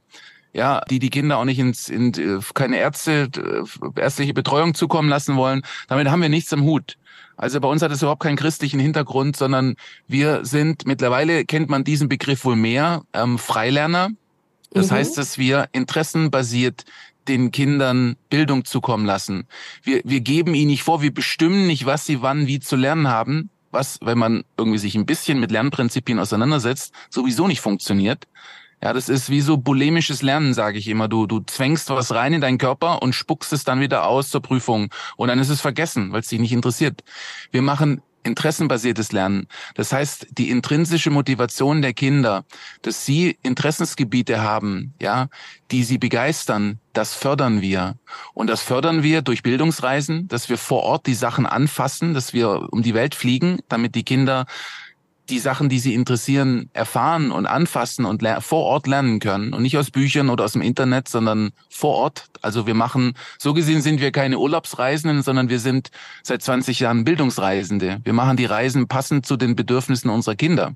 ja, 0.52 0.82
die 0.90 0.98
die 0.98 1.08
Kinder 1.08 1.38
auch 1.38 1.44
nicht 1.44 1.58
ins, 1.58 1.88
in 1.88 2.12
äh, 2.14 2.40
keine 2.52 2.78
Ärzte, 2.78 3.30
äh, 3.36 4.00
ärztliche 4.00 4.34
Betreuung 4.34 4.74
zukommen 4.74 5.08
lassen 5.08 5.36
wollen. 5.36 5.62
Damit 5.88 6.08
haben 6.10 6.20
wir 6.20 6.28
nichts 6.28 6.52
am 6.52 6.62
Hut. 6.62 6.98
Also 7.36 7.60
bei 7.60 7.68
uns 7.68 7.82
hat 7.82 7.92
es 7.92 8.02
überhaupt 8.02 8.22
keinen 8.22 8.36
christlichen 8.36 8.80
Hintergrund, 8.80 9.36
sondern 9.36 9.76
wir 10.06 10.44
sind, 10.44 10.86
mittlerweile 10.86 11.44
kennt 11.44 11.70
man 11.70 11.84
diesen 11.84 12.08
Begriff 12.08 12.44
wohl 12.44 12.56
mehr, 12.56 13.02
ähm, 13.14 13.38
Freilerner. 13.38 14.10
Das 14.70 14.90
mhm. 14.90 14.96
heißt, 14.96 15.18
dass 15.18 15.38
wir 15.38 15.68
interessenbasiert 15.72 16.84
den 17.26 17.50
Kindern 17.50 18.16
Bildung 18.30 18.64
zukommen 18.64 19.04
lassen. 19.04 19.46
Wir, 19.82 20.00
wir 20.04 20.20
geben 20.20 20.54
ihnen 20.54 20.70
nicht 20.70 20.82
vor, 20.82 21.02
wir 21.02 21.12
bestimmen 21.12 21.66
nicht, 21.66 21.84
was 21.86 22.06
sie 22.06 22.22
wann 22.22 22.46
wie 22.46 22.60
zu 22.60 22.76
lernen 22.76 23.08
haben, 23.08 23.50
was, 23.70 23.98
wenn 24.02 24.16
man 24.18 24.44
irgendwie 24.56 24.78
sich 24.78 24.94
ein 24.94 25.04
bisschen 25.04 25.38
mit 25.38 25.50
Lernprinzipien 25.50 26.18
auseinandersetzt, 26.18 26.94
sowieso 27.10 27.46
nicht 27.46 27.60
funktioniert, 27.60 28.26
ja, 28.82 28.92
das 28.92 29.08
ist 29.08 29.28
wie 29.28 29.40
so 29.40 29.56
bulimisches 29.56 30.22
Lernen, 30.22 30.54
sage 30.54 30.78
ich 30.78 30.86
immer. 30.86 31.08
Du, 31.08 31.26
du 31.26 31.40
zwängst 31.40 31.90
was 31.90 32.14
rein 32.14 32.32
in 32.32 32.40
deinen 32.40 32.58
Körper 32.58 33.02
und 33.02 33.12
spuckst 33.12 33.52
es 33.52 33.64
dann 33.64 33.80
wieder 33.80 34.06
aus 34.06 34.30
zur 34.30 34.40
Prüfung. 34.40 34.90
Und 35.16 35.28
dann 35.28 35.40
ist 35.40 35.48
es 35.48 35.60
vergessen, 35.60 36.12
weil 36.12 36.20
es 36.20 36.28
dich 36.28 36.38
nicht 36.38 36.52
interessiert. 36.52 37.02
Wir 37.50 37.62
machen 37.62 38.02
interessenbasiertes 38.22 39.12
Lernen. 39.12 39.46
Das 39.74 39.92
heißt, 39.92 40.26
die 40.30 40.50
intrinsische 40.50 41.10
Motivation 41.10 41.82
der 41.82 41.94
Kinder, 41.94 42.44
dass 42.82 43.04
sie 43.04 43.38
Interessensgebiete 43.42 44.40
haben, 44.40 44.94
ja, 45.00 45.28
die 45.70 45.84
sie 45.84 45.98
begeistern, 45.98 46.80
das 46.92 47.14
fördern 47.14 47.60
wir. 47.60 47.96
Und 48.34 48.48
das 48.48 48.62
fördern 48.62 49.02
wir 49.02 49.22
durch 49.22 49.42
Bildungsreisen, 49.42 50.28
dass 50.28 50.48
wir 50.48 50.58
vor 50.58 50.82
Ort 50.82 51.06
die 51.06 51.14
Sachen 51.14 51.46
anfassen, 51.46 52.14
dass 52.14 52.32
wir 52.32 52.68
um 52.72 52.82
die 52.82 52.94
Welt 52.94 53.14
fliegen, 53.14 53.58
damit 53.68 53.94
die 53.94 54.04
Kinder 54.04 54.46
die 55.30 55.38
Sachen, 55.38 55.68
die 55.68 55.78
sie 55.78 55.94
interessieren, 55.94 56.70
erfahren 56.72 57.30
und 57.30 57.46
anfassen 57.46 58.04
und 58.04 58.22
vor 58.40 58.64
Ort 58.64 58.86
lernen 58.86 59.20
können. 59.20 59.52
Und 59.52 59.62
nicht 59.62 59.78
aus 59.78 59.90
Büchern 59.90 60.30
oder 60.30 60.44
aus 60.44 60.52
dem 60.52 60.62
Internet, 60.62 61.08
sondern 61.08 61.50
vor 61.68 61.94
Ort. 61.94 62.26
Also 62.42 62.66
wir 62.66 62.74
machen, 62.74 63.14
so 63.38 63.54
gesehen 63.54 63.82
sind 63.82 64.00
wir 64.00 64.12
keine 64.12 64.38
Urlaubsreisenden, 64.38 65.22
sondern 65.22 65.48
wir 65.48 65.58
sind 65.58 65.90
seit 66.22 66.42
20 66.42 66.80
Jahren 66.80 67.04
Bildungsreisende. 67.04 68.00
Wir 68.04 68.12
machen 68.12 68.36
die 68.36 68.46
Reisen 68.46 68.88
passend 68.88 69.26
zu 69.26 69.36
den 69.36 69.56
Bedürfnissen 69.56 70.10
unserer 70.10 70.36
Kinder. 70.36 70.74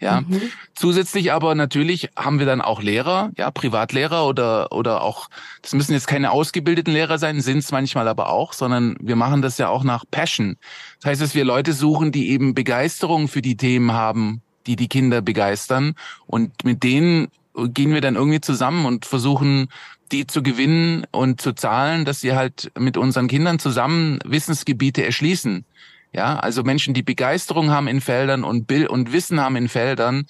Ja. 0.00 0.22
Mhm. 0.22 0.42
Zusätzlich 0.74 1.32
aber 1.32 1.54
natürlich 1.54 2.10
haben 2.16 2.38
wir 2.38 2.46
dann 2.46 2.60
auch 2.60 2.82
Lehrer, 2.82 3.30
ja, 3.36 3.50
Privatlehrer 3.50 4.26
oder, 4.26 4.72
oder 4.72 5.02
auch, 5.02 5.28
das 5.62 5.72
müssen 5.72 5.92
jetzt 5.92 6.06
keine 6.06 6.30
ausgebildeten 6.30 6.92
Lehrer 6.92 7.18
sein, 7.18 7.40
sind 7.40 7.58
es 7.58 7.72
manchmal 7.72 8.08
aber 8.08 8.30
auch, 8.30 8.52
sondern 8.52 8.96
wir 9.00 9.16
machen 9.16 9.42
das 9.42 9.58
ja 9.58 9.68
auch 9.68 9.84
nach 9.84 10.04
Passion. 10.10 10.56
Das 11.00 11.10
heißt, 11.10 11.22
dass 11.22 11.34
wir 11.34 11.44
Leute 11.44 11.72
suchen, 11.72 12.12
die 12.12 12.30
eben 12.30 12.54
Begeisterung 12.54 13.28
für 13.28 13.42
die 13.42 13.56
Themen 13.56 13.92
haben, 13.94 14.42
die 14.66 14.76
die 14.76 14.88
Kinder 14.88 15.22
begeistern 15.22 15.94
und 16.26 16.64
mit 16.64 16.82
denen 16.82 17.28
gehen 17.54 17.92
wir 17.94 18.00
dann 18.00 18.16
irgendwie 18.16 18.40
zusammen 18.40 18.84
und 18.84 19.06
versuchen, 19.06 19.68
die 20.12 20.26
zu 20.26 20.42
gewinnen 20.42 21.06
und 21.12 21.40
zu 21.40 21.52
zahlen, 21.54 22.04
dass 22.04 22.20
sie 22.20 22.34
halt 22.34 22.72
mit 22.78 22.96
unseren 22.96 23.28
Kindern 23.28 23.58
zusammen 23.58 24.18
Wissensgebiete 24.24 25.04
erschließen. 25.04 25.64
Ja, 26.12 26.36
also 26.36 26.62
Menschen, 26.62 26.94
die 26.94 27.02
Begeisterung 27.02 27.70
haben 27.70 27.88
in 27.88 28.00
Feldern 28.00 28.44
und 28.44 28.68
Bild 28.68 28.88
und 28.88 29.12
Wissen 29.12 29.40
haben 29.40 29.56
in 29.56 29.68
Feldern, 29.68 30.26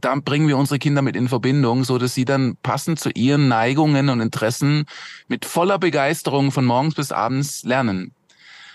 da 0.00 0.16
bringen 0.16 0.48
wir 0.48 0.56
unsere 0.56 0.80
Kinder 0.80 1.02
mit 1.02 1.14
in 1.14 1.28
Verbindung, 1.28 1.84
so 1.84 1.98
dass 1.98 2.14
sie 2.14 2.24
dann 2.24 2.56
passend 2.64 2.98
zu 2.98 3.10
ihren 3.10 3.46
Neigungen 3.46 4.08
und 4.08 4.20
Interessen 4.20 4.86
mit 5.28 5.44
voller 5.44 5.78
Begeisterung 5.78 6.50
von 6.50 6.64
morgens 6.64 6.96
bis 6.96 7.12
abends 7.12 7.62
lernen. 7.62 8.12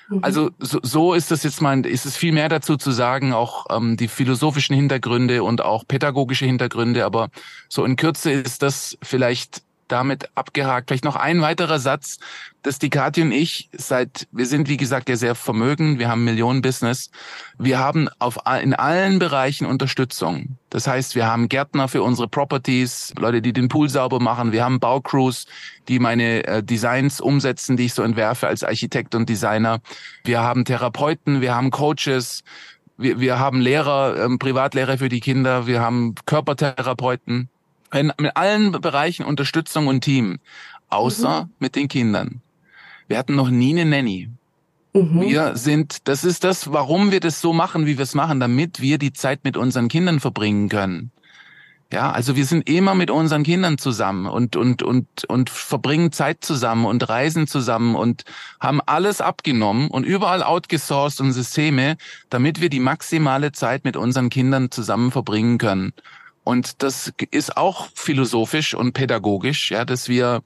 Mhm. 0.09 0.19
Also 0.21 0.51
so, 0.59 0.79
so 0.81 1.13
ist 1.13 1.31
das 1.31 1.43
jetzt 1.43 1.61
mein, 1.61 1.83
ist 1.83 2.05
es 2.05 2.15
viel 2.15 2.31
mehr 2.31 2.49
dazu 2.49 2.77
zu 2.77 2.91
sagen, 2.91 3.33
auch 3.33 3.65
ähm, 3.75 3.97
die 3.97 4.07
philosophischen 4.07 4.75
Hintergründe 4.75 5.43
und 5.43 5.61
auch 5.61 5.87
pädagogische 5.87 6.45
Hintergründe, 6.45 7.05
aber 7.05 7.29
so 7.69 7.83
in 7.85 7.95
Kürze 7.95 8.31
ist 8.31 8.61
das 8.61 8.97
vielleicht 9.01 9.64
damit 9.87 10.29
abgehakt. 10.35 10.89
Vielleicht 10.89 11.03
noch 11.03 11.15
ein 11.15 11.41
weiterer 11.41 11.79
Satz, 11.79 12.19
dass 12.63 12.79
die 12.79 12.89
Kathi 12.89 13.21
und 13.21 13.31
ich 13.31 13.69
seit, 13.73 14.27
wir 14.31 14.45
sind 14.45 14.67
wie 14.67 14.77
gesagt 14.77 15.09
ja 15.09 15.15
sehr 15.15 15.35
vermögend, 15.35 15.99
wir 15.99 16.09
haben 16.09 16.23
Millionen 16.23 16.61
Business, 16.61 17.11
wir 17.59 17.77
haben 17.77 18.09
auf, 18.19 18.39
in 18.61 18.73
allen 18.73 19.19
Bereichen 19.19 19.65
Unterstützung. 19.65 20.57
Das 20.69 20.87
heißt, 20.87 21.15
wir 21.15 21.27
haben 21.27 21.47
Gärtner 21.47 21.87
für 21.87 22.01
unsere 22.01 22.27
Properties, 22.27 23.13
Leute, 23.17 23.41
die 23.41 23.53
den 23.53 23.67
Pool 23.67 23.89
sauber 23.89 24.19
machen, 24.19 24.51
wir 24.51 24.63
haben 24.63 24.79
Baucrews, 24.79 25.45
die 25.87 25.99
meine 25.99 26.45
äh, 26.47 26.63
Designs 26.63 27.21
umsetzen, 27.21 27.77
die 27.77 27.85
ich 27.85 27.93
so 27.93 28.01
entwerfe 28.01 28.47
als 28.47 28.63
Architekt 28.63 29.13
und 29.13 29.29
Designer. 29.29 29.79
Wir 30.23 30.41
haben 30.41 30.65
Therapeuten, 30.65 31.41
wir 31.41 31.53
haben 31.53 31.69
Coaches, 31.69 32.43
wir, 32.97 33.19
wir 33.19 33.39
haben 33.39 33.61
Lehrer, 33.61 34.25
ähm, 34.25 34.39
Privatlehrer 34.39 34.97
für 34.97 35.09
die 35.09 35.19
Kinder, 35.19 35.67
wir 35.67 35.81
haben 35.81 36.15
Körpertherapeuten 36.25 37.49
in, 37.93 38.11
mit 38.19 38.35
allen 38.35 38.71
Bereichen 38.71 39.25
Unterstützung 39.25 39.87
und 39.87 40.01
Team, 40.01 40.39
außer 40.89 41.43
mhm. 41.43 41.49
mit 41.59 41.75
den 41.75 41.87
Kindern. 41.87 42.41
Wir 43.07 43.17
hatten 43.17 43.35
noch 43.35 43.49
nie 43.49 43.71
eine 43.71 43.85
Nanny. 43.85 44.29
Mhm. 44.93 45.21
Wir 45.21 45.55
sind, 45.57 46.07
das 46.07 46.23
ist 46.23 46.43
das, 46.43 46.71
warum 46.71 47.11
wir 47.11 47.19
das 47.19 47.41
so 47.41 47.53
machen, 47.53 47.85
wie 47.85 47.97
wir 47.97 48.03
es 48.03 48.15
machen, 48.15 48.39
damit 48.39 48.81
wir 48.81 48.97
die 48.97 49.13
Zeit 49.13 49.43
mit 49.43 49.57
unseren 49.57 49.89
Kindern 49.89 50.19
verbringen 50.19 50.69
können. 50.69 51.11
Ja, 51.93 52.11
also 52.11 52.35
wir 52.35 52.45
sind 52.45 52.67
immer 52.67 52.95
mit 52.95 53.11
unseren 53.11 53.43
Kindern 53.43 53.77
zusammen 53.77 54.25
und, 54.25 54.55
und, 54.55 54.81
und, 54.81 55.07
und 55.29 55.49
verbringen 55.51 56.11
Zeit 56.11 56.43
zusammen 56.43 56.85
und 56.85 57.07
reisen 57.07 57.45
zusammen 57.45 57.95
und 57.95 58.23
haben 58.59 58.81
alles 58.85 59.21
abgenommen 59.21 59.89
und 59.89 60.03
überall 60.03 60.41
outgesourced 60.43 61.21
und 61.21 61.31
Systeme, 61.31 61.97
damit 62.29 62.59
wir 62.59 62.69
die 62.69 62.79
maximale 62.79 63.51
Zeit 63.51 63.83
mit 63.85 63.97
unseren 63.97 64.29
Kindern 64.29 64.71
zusammen 64.71 65.11
verbringen 65.11 65.59
können. 65.59 65.93
Und 66.45 66.83
das 66.83 67.11
ist 67.31 67.57
auch 67.57 67.89
philosophisch 67.95 68.75
und 68.75 68.93
pädagogisch, 68.93 69.71
ja, 69.71 69.83
dass 69.83 70.07
wir 70.07 70.43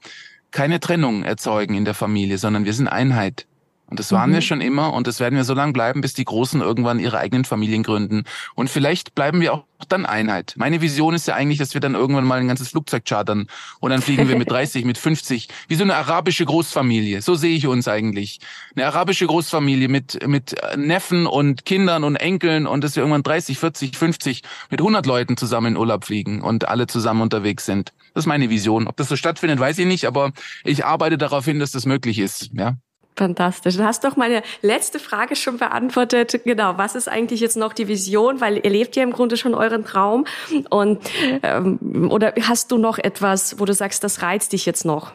keine 0.50 0.80
Trennung 0.80 1.22
erzeugen 1.22 1.74
in 1.74 1.84
der 1.84 1.94
Familie, 1.94 2.38
sondern 2.38 2.64
wir 2.64 2.72
sind 2.72 2.88
Einheit. 2.88 3.46
Und 3.90 3.98
das 3.98 4.12
waren 4.12 4.30
mhm. 4.30 4.34
wir 4.34 4.40
schon 4.40 4.60
immer 4.60 4.92
und 4.94 5.06
das 5.06 5.20
werden 5.20 5.34
wir 5.34 5.44
so 5.44 5.52
lange 5.54 5.72
bleiben, 5.72 6.00
bis 6.00 6.14
die 6.14 6.24
Großen 6.24 6.60
irgendwann 6.60 7.00
ihre 7.00 7.18
eigenen 7.18 7.44
Familien 7.44 7.82
gründen. 7.82 8.24
Und 8.54 8.70
vielleicht 8.70 9.14
bleiben 9.16 9.40
wir 9.40 9.52
auch 9.52 9.64
dann 9.88 10.06
Einheit. 10.06 10.54
Meine 10.56 10.80
Vision 10.80 11.14
ist 11.14 11.26
ja 11.26 11.34
eigentlich, 11.34 11.58
dass 11.58 11.74
wir 11.74 11.80
dann 11.80 11.94
irgendwann 11.94 12.24
mal 12.24 12.38
ein 12.38 12.48
ganzes 12.48 12.68
Flugzeug 12.68 13.04
chartern 13.04 13.46
und 13.80 13.90
dann 13.90 14.02
fliegen 14.02 14.28
wir 14.28 14.36
mit 14.36 14.50
30, 14.50 14.84
mit 14.84 14.98
50, 14.98 15.48
wie 15.68 15.74
so 15.74 15.82
eine 15.82 15.96
arabische 15.96 16.44
Großfamilie. 16.44 17.20
So 17.22 17.34
sehe 17.34 17.56
ich 17.56 17.66
uns 17.66 17.88
eigentlich. 17.88 18.40
Eine 18.76 18.86
arabische 18.86 19.26
Großfamilie 19.26 19.88
mit, 19.88 20.26
mit 20.26 20.54
Neffen 20.76 21.26
und 21.26 21.64
Kindern 21.64 22.04
und 22.04 22.16
Enkeln 22.16 22.66
und 22.66 22.84
dass 22.84 22.94
wir 22.94 23.02
irgendwann 23.02 23.22
30, 23.22 23.58
40, 23.58 23.96
50 23.96 24.42
mit 24.70 24.80
100 24.80 25.04
Leuten 25.06 25.36
zusammen 25.36 25.68
in 25.68 25.76
Urlaub 25.76 26.04
fliegen 26.04 26.42
und 26.42 26.68
alle 26.68 26.86
zusammen 26.86 27.22
unterwegs 27.22 27.66
sind. 27.66 27.92
Das 28.14 28.22
ist 28.24 28.28
meine 28.28 28.50
Vision. 28.50 28.86
Ob 28.86 28.96
das 28.96 29.08
so 29.08 29.16
stattfindet, 29.16 29.58
weiß 29.58 29.78
ich 29.78 29.86
nicht, 29.86 30.04
aber 30.04 30.32
ich 30.64 30.84
arbeite 30.84 31.18
darauf 31.18 31.44
hin, 31.44 31.58
dass 31.58 31.72
das 31.72 31.86
möglich 31.86 32.18
ist, 32.18 32.50
ja. 32.52 32.76
Fantastisch. 33.16 33.76
Du 33.76 33.84
hast 33.84 34.04
doch 34.04 34.16
meine 34.16 34.42
letzte 34.62 34.98
Frage 34.98 35.36
schon 35.36 35.58
beantwortet. 35.58 36.40
Genau, 36.44 36.78
was 36.78 36.94
ist 36.94 37.08
eigentlich 37.08 37.40
jetzt 37.40 37.56
noch 37.56 37.72
die 37.72 37.88
Vision? 37.88 38.40
Weil 38.40 38.56
ihr 38.56 38.70
lebt 38.70 38.96
ja 38.96 39.02
im 39.02 39.12
Grunde 39.12 39.36
schon 39.36 39.54
euren 39.54 39.84
Traum. 39.84 40.26
Und 40.70 41.00
ähm, 41.42 42.08
oder 42.10 42.32
hast 42.42 42.72
du 42.72 42.78
noch 42.78 42.98
etwas, 42.98 43.58
wo 43.58 43.64
du 43.64 43.74
sagst, 43.74 44.04
das 44.04 44.22
reizt 44.22 44.52
dich 44.52 44.64
jetzt 44.64 44.84
noch? 44.84 45.12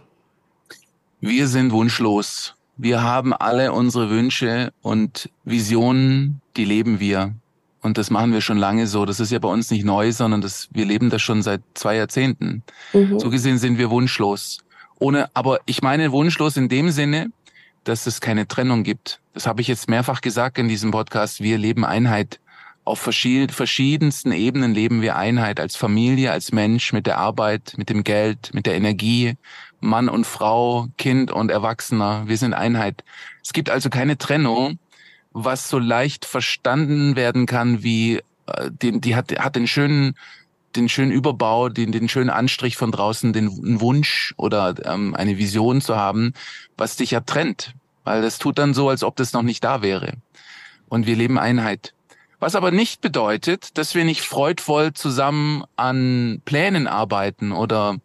Wir 1.20 1.48
sind 1.48 1.72
wunschlos. 1.72 2.54
Wir 2.78 3.02
haben 3.02 3.34
alle 3.34 3.72
unsere 3.72 4.10
Wünsche 4.10 4.72
und 4.82 5.30
Visionen, 5.44 6.42
die 6.58 6.66
leben 6.66 7.00
wir. 7.00 7.34
Und 7.82 7.98
das 7.98 8.10
machen 8.10 8.34
wir 8.34 8.42
schon 8.42 8.58
lange 8.58 8.88
so. 8.88 9.06
Das 9.06 9.20
ist 9.20 9.32
ja 9.32 9.40
bei 9.40 9.48
uns 9.48 9.72
nicht 9.72 9.86
neu, 9.86 10.12
sondern 10.12 10.42
das, 10.42 10.68
wir 10.72 10.86
leben 10.86 11.10
das 11.10 11.22
schon 11.22 11.42
seit 11.42 11.62
zwei 11.74 11.96
Jahrzehnten. 11.96 12.64
Mhm. 12.94 13.20
So 13.20 13.30
gesehen 13.30 13.58
sind 13.58 13.78
wir 13.78 13.90
wunschlos. 13.90 14.60
Ohne, 15.00 15.30
aber 15.34 15.60
ich 15.66 15.82
meine 15.82 16.12
wunschlos 16.12 16.58
in 16.58 16.68
dem 16.68 16.90
Sinne, 16.90 17.32
dass 17.86 18.08
es 18.08 18.20
keine 18.20 18.48
Trennung 18.48 18.84
gibt. 18.84 19.22
Das 19.34 19.48
habe 19.48 19.62
ich 19.62 19.68
jetzt 19.68 19.90
mehrfach 19.90 20.22
gesagt 20.22 20.58
in 20.58 20.68
diesem 20.68 20.92
Podcast. 20.92 21.42
Wir 21.42 21.58
leben 21.58 21.86
Einheit. 21.86 22.40
Auf 22.84 23.00
verschiedensten 23.00 24.32
Ebenen 24.32 24.74
leben 24.74 25.02
wir 25.02 25.16
Einheit 25.16 25.60
als 25.60 25.76
Familie, 25.76 26.32
als 26.32 26.52
Mensch, 26.52 26.94
mit 26.94 27.08
der 27.08 27.18
Arbeit, 27.18 27.74
mit 27.78 27.90
dem 27.90 28.04
Geld, 28.04 28.52
mit 28.54 28.68
der 28.68 28.76
Energie, 28.76 29.38
Mann 29.80 30.10
und 30.10 30.26
Frau, 30.26 30.88
Kind 30.98 31.32
und 31.32 31.50
Erwachsener. 31.50 32.24
Wir 32.28 32.38
sind 32.38 32.54
Einheit. 32.54 33.04
Es 33.44 33.54
gibt 33.54 33.70
also 33.70 33.90
keine 33.90 34.18
Trennung, 34.18 34.78
was 35.32 35.70
so 35.70 35.80
leicht 35.80 36.26
verstanden 36.26 37.16
werden 37.16 37.46
kann 37.46 37.84
wie, 37.84 38.22
äh, 38.48 38.70
die, 38.72 39.00
die 39.02 39.16
hat, 39.16 39.32
hat 39.40 39.56
den 39.56 39.68
schönen 39.68 40.16
den 40.76 40.90
schönen 40.90 41.12
Überbau, 41.12 41.70
den, 41.70 41.92
den 41.92 42.10
schönen 42.10 42.30
Anstrich 42.30 42.78
von 42.78 42.92
draußen, 42.92 43.34
den 43.34 43.80
Wunsch 43.80 44.34
oder 44.38 44.76
ähm, 44.86 45.16
eine 45.16 45.38
Vision 45.38 45.82
zu 45.82 45.96
haben, 45.96 46.34
was 46.78 46.96
dich 46.96 47.12
ja 47.12 47.22
trennt. 47.22 47.74
Weil 48.04 48.22
das 48.22 48.38
tut 48.38 48.60
dann 48.60 48.74
so, 48.74 48.90
als 48.90 49.04
ob 49.04 49.16
das 49.16 49.34
noch 49.34 49.42
nicht 49.42 49.64
da 49.64 49.82
wäre. 49.82 50.14
Und 50.88 51.08
wir 51.08 51.16
leben 51.16 51.40
Einheit. 51.40 51.94
Was 52.40 52.56
aber 52.56 52.70
nicht 52.70 53.02
bedeutet, 53.02 53.78
dass 53.78 53.96
wir 53.96 54.04
nicht 54.04 54.22
freudvoll 54.22 54.94
zusammen 54.94 55.64
an 55.76 56.42
Plänen 56.46 56.86
arbeiten 56.88 57.52
oder 57.52 57.98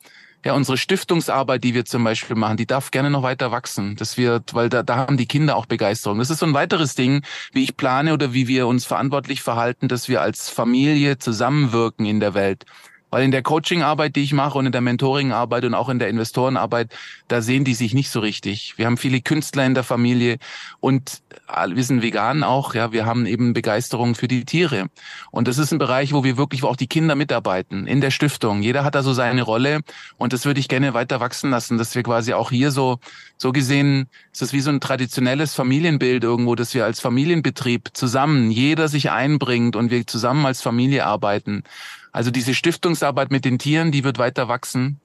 ja, 0.44 0.54
unsere 0.54 0.78
Stiftungsarbeit, 0.78 1.62
die 1.64 1.74
wir 1.74 1.84
zum 1.84 2.02
Beispiel 2.04 2.36
machen, 2.36 2.56
die 2.56 2.66
darf 2.66 2.90
gerne 2.90 3.10
noch 3.10 3.22
weiter 3.22 3.50
wachsen. 3.50 3.96
Das 3.96 4.16
wird, 4.16 4.54
weil 4.54 4.68
da, 4.68 4.82
da 4.82 4.96
haben 4.96 5.16
die 5.16 5.26
Kinder 5.26 5.56
auch 5.56 5.66
Begeisterung. 5.66 6.18
Das 6.18 6.30
ist 6.30 6.38
so 6.38 6.46
ein 6.46 6.54
weiteres 6.54 6.94
Ding, 6.94 7.22
wie 7.52 7.64
ich 7.64 7.76
plane 7.76 8.14
oder 8.14 8.32
wie 8.32 8.48
wir 8.48 8.66
uns 8.66 8.86
verantwortlich 8.86 9.42
verhalten, 9.42 9.88
dass 9.88 10.08
wir 10.08 10.22
als 10.22 10.48
Familie 10.48 11.18
zusammenwirken 11.18 12.06
in 12.06 12.20
der 12.20 12.34
Welt. 12.34 12.64
Weil 13.10 13.24
in 13.24 13.30
der 13.30 13.42
Coachingarbeit, 13.42 14.16
die 14.16 14.22
ich 14.22 14.32
mache 14.32 14.56
und 14.56 14.66
in 14.66 14.72
der 14.72 14.80
Mentoringarbeit 14.80 15.64
und 15.64 15.74
auch 15.74 15.88
in 15.88 15.98
der 15.98 16.08
Investorenarbeit, 16.08 16.94
da 17.28 17.42
sehen 17.42 17.64
die 17.64 17.74
sich 17.74 17.92
nicht 17.92 18.10
so 18.10 18.20
richtig. 18.20 18.74
Wir 18.76 18.86
haben 18.86 18.96
viele 18.96 19.20
Künstler 19.20 19.66
in 19.66 19.74
der 19.74 19.84
Familie 19.84 20.38
und 20.78 21.22
wir 21.68 21.84
sind 21.84 22.02
vegan 22.02 22.44
auch, 22.44 22.74
ja, 22.74 22.92
wir 22.92 23.06
haben 23.06 23.26
eben 23.26 23.52
Begeisterung 23.52 24.14
für 24.14 24.28
die 24.28 24.44
Tiere. 24.44 24.86
Und 25.30 25.48
das 25.48 25.58
ist 25.58 25.72
ein 25.72 25.78
Bereich, 25.78 26.12
wo 26.12 26.24
wir 26.24 26.36
wirklich, 26.36 26.62
wo 26.62 26.68
auch 26.68 26.76
die 26.76 26.86
Kinder 26.86 27.14
mitarbeiten, 27.16 27.86
in 27.86 28.00
der 28.00 28.10
Stiftung. 28.10 28.62
Jeder 28.62 28.84
hat 28.84 28.94
da 28.94 29.02
so 29.02 29.12
seine 29.12 29.42
Rolle 29.42 29.80
und 30.16 30.32
das 30.32 30.44
würde 30.44 30.60
ich 30.60 30.68
gerne 30.68 30.94
weiter 30.94 31.20
wachsen 31.20 31.50
lassen, 31.50 31.78
dass 31.78 31.94
wir 31.94 32.02
quasi 32.02 32.32
auch 32.32 32.50
hier 32.50 32.70
so, 32.70 32.98
so 33.36 33.52
gesehen, 33.52 34.08
ist 34.32 34.42
das 34.42 34.52
wie 34.52 34.60
so 34.60 34.70
ein 34.70 34.80
traditionelles 34.80 35.54
Familienbild 35.54 36.22
irgendwo, 36.22 36.54
dass 36.54 36.74
wir 36.74 36.84
als 36.84 37.00
Familienbetrieb 37.00 37.90
zusammen, 37.92 38.50
jeder 38.50 38.88
sich 38.88 39.10
einbringt 39.10 39.76
und 39.76 39.90
wir 39.90 40.06
zusammen 40.06 40.46
als 40.46 40.62
Familie 40.62 41.06
arbeiten. 41.06 41.64
Also 42.12 42.30
diese 42.30 42.54
Stiftungsarbeit 42.54 43.30
mit 43.30 43.44
den 43.44 43.58
Tieren, 43.58 43.92
die 43.92 44.04
wird 44.04 44.18
weiter 44.18 44.48
wachsen. 44.48 45.00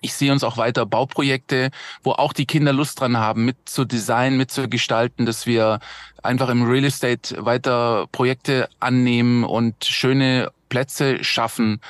Ich 0.00 0.12
sehe 0.14 0.32
uns 0.32 0.44
auch 0.44 0.58
weiter 0.58 0.84
Bauprojekte, 0.84 1.70
wo 2.02 2.12
auch 2.12 2.34
die 2.34 2.44
Kinder 2.44 2.74
Lust 2.74 3.00
dran 3.00 3.16
haben, 3.16 3.46
mit 3.46 3.56
zu 3.64 3.86
designen, 3.86 4.36
mit 4.36 4.50
zu 4.50 4.68
gestalten, 4.68 5.24
dass 5.24 5.46
wir 5.46 5.78
einfach 6.22 6.50
im 6.50 6.62
Real 6.62 6.84
Estate 6.84 7.44
weiter 7.44 8.06
Projekte 8.12 8.68
annehmen 8.80 9.44
und 9.44 9.84
schöne 9.84 10.52
Plätze 10.68 11.24
schaffen. 11.24 11.80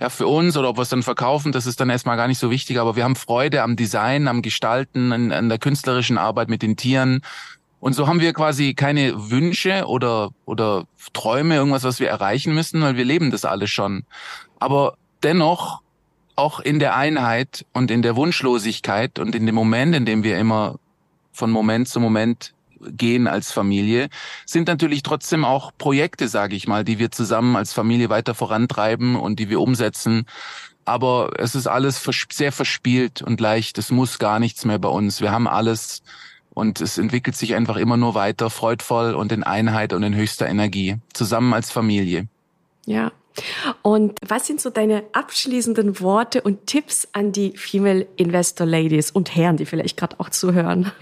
Ja, 0.00 0.10
für 0.10 0.26
uns 0.26 0.56
oder 0.56 0.68
ob 0.68 0.76
wir 0.76 0.82
es 0.82 0.88
dann 0.90 1.02
verkaufen, 1.02 1.52
das 1.52 1.64
ist 1.64 1.80
dann 1.80 1.88
erstmal 1.88 2.16
gar 2.16 2.28
nicht 2.28 2.40
so 2.40 2.50
wichtig, 2.50 2.78
aber 2.78 2.96
wir 2.96 3.04
haben 3.04 3.16
Freude 3.16 3.62
am 3.62 3.76
Design, 3.76 4.28
am 4.28 4.42
Gestalten, 4.42 5.12
an, 5.12 5.32
an 5.32 5.48
der 5.48 5.58
künstlerischen 5.58 6.18
Arbeit 6.18 6.48
mit 6.50 6.60
den 6.60 6.76
Tieren 6.76 7.22
und 7.82 7.94
so 7.94 8.06
haben 8.06 8.20
wir 8.20 8.32
quasi 8.32 8.74
keine 8.74 9.32
Wünsche 9.32 9.86
oder, 9.88 10.30
oder 10.44 10.84
Träume, 11.14 11.56
irgendwas, 11.56 11.82
was 11.82 11.98
wir 11.98 12.08
erreichen 12.08 12.54
müssen, 12.54 12.80
weil 12.80 12.96
wir 12.96 13.04
leben 13.04 13.32
das 13.32 13.44
alles 13.44 13.70
schon. 13.70 14.04
Aber 14.60 14.94
dennoch 15.24 15.80
auch 16.36 16.60
in 16.60 16.78
der 16.78 16.94
Einheit 16.94 17.66
und 17.72 17.90
in 17.90 18.02
der 18.02 18.14
Wunschlosigkeit 18.14 19.18
und 19.18 19.34
in 19.34 19.46
dem 19.46 19.56
Moment, 19.56 19.96
in 19.96 20.06
dem 20.06 20.22
wir 20.22 20.38
immer 20.38 20.78
von 21.32 21.50
Moment 21.50 21.88
zu 21.88 21.98
Moment 21.98 22.54
gehen 22.78 23.26
als 23.26 23.50
Familie, 23.50 24.10
sind 24.46 24.68
natürlich 24.68 25.02
trotzdem 25.02 25.44
auch 25.44 25.72
Projekte, 25.76 26.28
sage 26.28 26.54
ich 26.54 26.68
mal, 26.68 26.84
die 26.84 27.00
wir 27.00 27.10
zusammen 27.10 27.56
als 27.56 27.72
Familie 27.72 28.10
weiter 28.10 28.36
vorantreiben 28.36 29.16
und 29.16 29.40
die 29.40 29.50
wir 29.50 29.60
umsetzen. 29.60 30.26
Aber 30.84 31.32
es 31.36 31.56
ist 31.56 31.66
alles 31.66 32.08
sehr 32.30 32.52
verspielt 32.52 33.22
und 33.22 33.40
leicht. 33.40 33.76
Es 33.76 33.90
muss 33.90 34.20
gar 34.20 34.38
nichts 34.38 34.64
mehr 34.64 34.78
bei 34.78 34.88
uns. 34.88 35.20
Wir 35.20 35.32
haben 35.32 35.48
alles 35.48 36.04
und 36.54 36.80
es 36.80 36.98
entwickelt 36.98 37.36
sich 37.36 37.54
einfach 37.54 37.76
immer 37.76 37.96
nur 37.96 38.14
weiter, 38.14 38.50
freudvoll 38.50 39.14
und 39.14 39.32
in 39.32 39.42
Einheit 39.42 39.92
und 39.92 40.02
in 40.02 40.14
höchster 40.14 40.48
Energie, 40.48 40.96
zusammen 41.12 41.52
als 41.54 41.70
Familie. 41.70 42.28
Ja. 42.86 43.12
Und 43.80 44.18
was 44.26 44.46
sind 44.46 44.60
so 44.60 44.68
deine 44.68 45.04
abschließenden 45.12 46.00
Worte 46.00 46.42
und 46.42 46.66
Tipps 46.66 47.08
an 47.12 47.32
die 47.32 47.56
Female 47.56 48.06
Investor 48.16 48.66
Ladies 48.66 49.10
und 49.10 49.34
Herren, 49.34 49.56
die 49.56 49.64
vielleicht 49.64 49.96
gerade 49.96 50.20
auch 50.20 50.28
zuhören? 50.28 50.92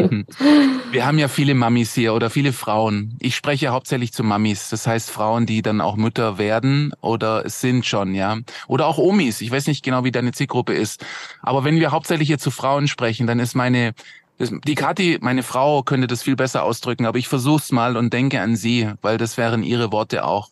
Wir 0.93 1.07
haben 1.07 1.19
ja 1.19 1.29
viele 1.29 1.55
Mamis 1.55 1.95
hier 1.95 2.15
oder 2.15 2.31
viele 2.31 2.53
Frauen. 2.53 3.17
Ich 3.21 3.35
spreche 3.35 3.71
hauptsächlich 3.71 4.13
zu 4.13 4.23
Mamis, 4.23 4.69
das 4.69 4.87
heißt 4.87 5.11
Frauen, 5.11 5.47
die 5.47 5.63
dann 5.63 5.81
auch 5.81 5.97
Mütter 5.97 6.39
werden 6.39 6.93
oder 7.01 7.49
sind 7.49 7.85
schon, 7.85 8.15
ja. 8.15 8.39
Oder 8.69 8.87
auch 8.87 8.99
Omis. 8.99 9.41
Ich 9.41 9.51
weiß 9.51 9.67
nicht 9.67 9.85
genau, 9.85 10.05
wie 10.05 10.13
deine 10.13 10.33
Zielgruppe 10.33 10.73
ist. 10.73 11.05
Aber 11.43 11.65
wenn 11.65 11.81
wir 11.81 11.91
hauptsächlich 11.91 12.29
hier 12.29 12.39
zu 12.39 12.53
Frauen 12.53 12.87
sprechen, 12.87 13.27
dann 13.27 13.41
ist 13.41 13.55
meine 13.55 13.93
die 14.41 14.75
Kathi, 14.75 15.19
meine 15.21 15.43
Frau, 15.43 15.83
könnte 15.83 16.07
das 16.07 16.23
viel 16.23 16.37
besser 16.37 16.63
ausdrücken, 16.63 17.05
aber 17.05 17.19
ich 17.19 17.29
versuch's 17.29 17.73
mal 17.73 17.97
und 17.97 18.13
denke 18.13 18.41
an 18.41 18.57
sie, 18.57 18.91
weil 19.03 19.19
das 19.19 19.37
wären 19.37 19.63
ihre 19.63 19.93
Worte 19.93 20.25
auch. 20.25 20.49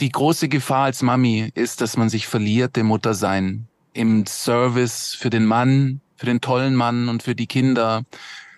Die 0.00 0.10
große 0.10 0.48
Gefahr 0.48 0.84
als 0.84 1.02
Mami 1.02 1.50
ist, 1.54 1.80
dass 1.80 1.96
man 1.96 2.08
sich 2.08 2.26
verliert, 2.26 2.76
dem 2.76 2.86
Muttersein 2.86 3.68
im 3.92 4.26
Service 4.26 5.14
für 5.14 5.30
den 5.30 5.46
Mann, 5.46 6.00
für 6.16 6.26
den 6.26 6.40
tollen 6.40 6.74
Mann 6.74 7.08
und 7.08 7.22
für 7.22 7.34
die 7.34 7.46
Kinder, 7.46 8.04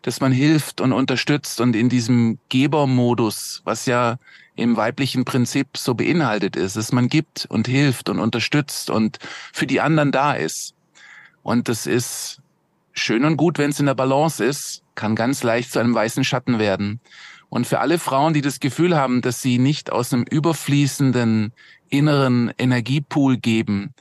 dass 0.03 0.20
man 0.20 0.33
hilft 0.33 0.81
und 0.81 0.92
unterstützt 0.92 1.61
und 1.61 1.76
in 1.76 1.88
diesem 1.88 2.38
Gebermodus, 2.48 3.61
was 3.64 3.87
ja 3.87 4.16
im 4.57 4.76
weiblichen 4.76 5.24
Prinzip 5.24 5.76
so 5.76 5.94
beinhaltet 5.94 6.57
ist, 6.57 6.76
dass 6.76 6.92
man 6.92 7.09
gibt 7.09 7.46
und 7.48 7.68
hilft 7.68 8.09
und 8.09 8.18
unterstützt 8.18 8.90
und 8.90 9.18
für 9.53 9.66
die 9.66 9.81
anderen 9.81 10.12
da 10.12 10.33
ist. 10.33 10.74
Und 11.42 11.68
das 11.68 11.87
ist 11.87 12.39
schön 13.00 13.24
und 13.24 13.36
gut, 13.36 13.58
wenn 13.58 13.70
es 13.70 13.80
in 13.80 13.86
der 13.86 13.94
Balance 13.94 14.44
ist, 14.44 14.82
kann 14.94 15.16
ganz 15.16 15.42
leicht 15.42 15.72
zu 15.72 15.78
einem 15.78 15.94
weißen 15.94 16.24
Schatten 16.24 16.58
werden. 16.58 17.00
Und 17.48 17.66
für 17.66 17.80
alle 17.80 17.98
Frauen, 17.98 18.32
die 18.32 18.42
das 18.42 18.60
Gefühl 18.60 18.96
haben, 18.96 19.22
dass 19.22 19.42
sie 19.42 19.58
nicht 19.58 19.90
aus 19.90 20.12
einem 20.12 20.22
überfließenden 20.22 21.52
inneren 21.88 22.52
Energiepool 22.58 23.38
geben, 23.38 23.92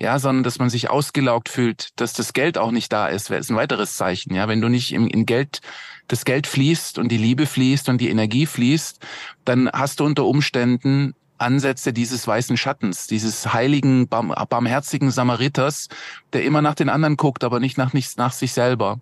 ja, 0.00 0.18
sondern 0.18 0.44
dass 0.44 0.58
man 0.58 0.70
sich 0.70 0.90
ausgelaugt 0.90 1.48
fühlt, 1.48 1.88
dass 2.00 2.12
das 2.12 2.32
Geld 2.32 2.58
auch 2.58 2.70
nicht 2.70 2.92
da 2.92 3.06
ist, 3.06 3.30
ist 3.30 3.50
ein 3.50 3.56
weiteres 3.56 3.96
Zeichen. 3.96 4.34
Ja, 4.34 4.48
wenn 4.48 4.60
du 4.60 4.68
nicht 4.68 4.92
in, 4.92 5.06
in 5.06 5.26
Geld, 5.26 5.60
das 6.08 6.24
Geld 6.24 6.46
fließt 6.46 6.98
und 6.98 7.08
die 7.08 7.18
Liebe 7.18 7.46
fließt 7.46 7.88
und 7.88 8.00
die 8.00 8.08
Energie 8.08 8.46
fließt, 8.46 8.98
dann 9.44 9.70
hast 9.72 10.00
du 10.00 10.04
unter 10.04 10.26
Umständen 10.26 11.14
Ansätze 11.42 11.92
dieses 11.92 12.26
weißen 12.26 12.56
Schattens, 12.56 13.06
dieses 13.06 13.52
heiligen, 13.52 14.08
barmherzigen 14.08 15.10
Samariters, 15.10 15.88
der 16.32 16.44
immer 16.44 16.62
nach 16.62 16.74
den 16.74 16.88
anderen 16.88 17.16
guckt, 17.16 17.44
aber 17.44 17.60
nicht 17.60 17.78
nach, 17.78 17.92
nicht 17.92 18.16
nach 18.18 18.32
sich 18.32 18.52
selber. 18.52 19.00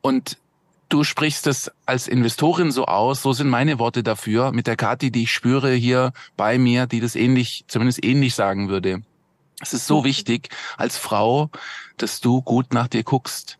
Und 0.00 0.38
du 0.88 1.04
sprichst 1.04 1.46
es 1.46 1.70
als 1.86 2.08
Investorin 2.08 2.70
so 2.70 2.86
aus, 2.86 3.22
so 3.22 3.32
sind 3.32 3.48
meine 3.48 3.78
Worte 3.78 4.02
dafür, 4.02 4.52
mit 4.52 4.66
der 4.66 4.76
Kati, 4.76 5.10
die 5.10 5.24
ich 5.24 5.32
spüre 5.32 5.72
hier 5.72 6.12
bei 6.36 6.58
mir, 6.58 6.86
die 6.86 7.00
das 7.00 7.16
ähnlich, 7.16 7.64
zumindest 7.68 8.04
ähnlich 8.04 8.34
sagen 8.34 8.68
würde. 8.68 9.02
Es 9.60 9.72
ist 9.72 9.86
so 9.86 10.04
wichtig 10.04 10.50
als 10.76 10.96
Frau, 10.96 11.50
dass 11.96 12.20
du 12.20 12.42
gut 12.42 12.72
nach 12.72 12.88
dir 12.88 13.02
guckst 13.02 13.58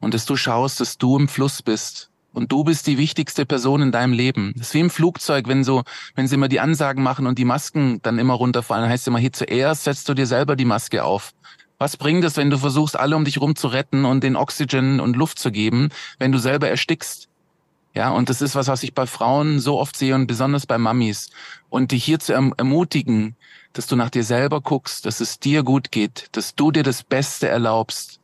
und 0.00 0.14
dass 0.14 0.26
du 0.26 0.36
schaust, 0.36 0.80
dass 0.80 0.96
du 0.96 1.18
im 1.18 1.28
Fluss 1.28 1.62
bist. 1.62 2.10
Und 2.34 2.50
du 2.50 2.64
bist 2.64 2.86
die 2.88 2.98
wichtigste 2.98 3.46
Person 3.46 3.80
in 3.80 3.92
deinem 3.92 4.12
Leben. 4.12 4.52
Das 4.56 4.68
ist 4.68 4.74
wie 4.74 4.80
im 4.80 4.90
Flugzeug, 4.90 5.46
wenn 5.46 5.62
so, 5.62 5.84
wenn 6.16 6.26
sie 6.26 6.34
immer 6.34 6.48
die 6.48 6.60
Ansagen 6.60 7.02
machen 7.02 7.26
und 7.26 7.38
die 7.38 7.44
Masken 7.44 8.00
dann 8.02 8.18
immer 8.18 8.34
runterfallen, 8.34 8.88
heißt 8.88 9.04
es 9.04 9.06
immer, 9.06 9.20
hier 9.20 9.32
zuerst 9.32 9.84
setzt 9.84 10.08
du 10.08 10.14
dir 10.14 10.26
selber 10.26 10.56
die 10.56 10.64
Maske 10.64 11.04
auf. 11.04 11.32
Was 11.78 11.96
bringt 11.96 12.24
es, 12.24 12.36
wenn 12.36 12.50
du 12.50 12.58
versuchst, 12.58 12.98
alle 12.98 13.16
um 13.16 13.24
dich 13.24 13.40
rum 13.40 13.54
zu 13.54 13.68
retten 13.68 14.04
und 14.04 14.24
den 14.24 14.36
Oxygen 14.36 14.98
und 15.00 15.16
Luft 15.16 15.38
zu 15.38 15.52
geben, 15.52 15.90
wenn 16.18 16.32
du 16.32 16.38
selber 16.38 16.68
erstickst? 16.68 17.28
Ja, 17.94 18.10
und 18.10 18.28
das 18.28 18.42
ist 18.42 18.56
was, 18.56 18.66
was 18.66 18.82
ich 18.82 18.94
bei 18.94 19.06
Frauen 19.06 19.60
so 19.60 19.78
oft 19.78 19.96
sehe 19.96 20.16
und 20.16 20.26
besonders 20.26 20.66
bei 20.66 20.78
Mamis. 20.78 21.30
Und 21.68 21.92
dich 21.92 22.04
hier 22.04 22.18
zu 22.18 22.32
erm-, 22.32 22.54
ermutigen, 22.56 23.36
dass 23.72 23.86
du 23.86 23.94
nach 23.94 24.10
dir 24.10 24.24
selber 24.24 24.60
guckst, 24.60 25.06
dass 25.06 25.20
es 25.20 25.38
dir 25.38 25.62
gut 25.62 25.92
geht, 25.92 26.28
dass 26.32 26.56
du 26.56 26.72
dir 26.72 26.82
das 26.82 27.04
Beste 27.04 27.48
erlaubst, 27.48 28.18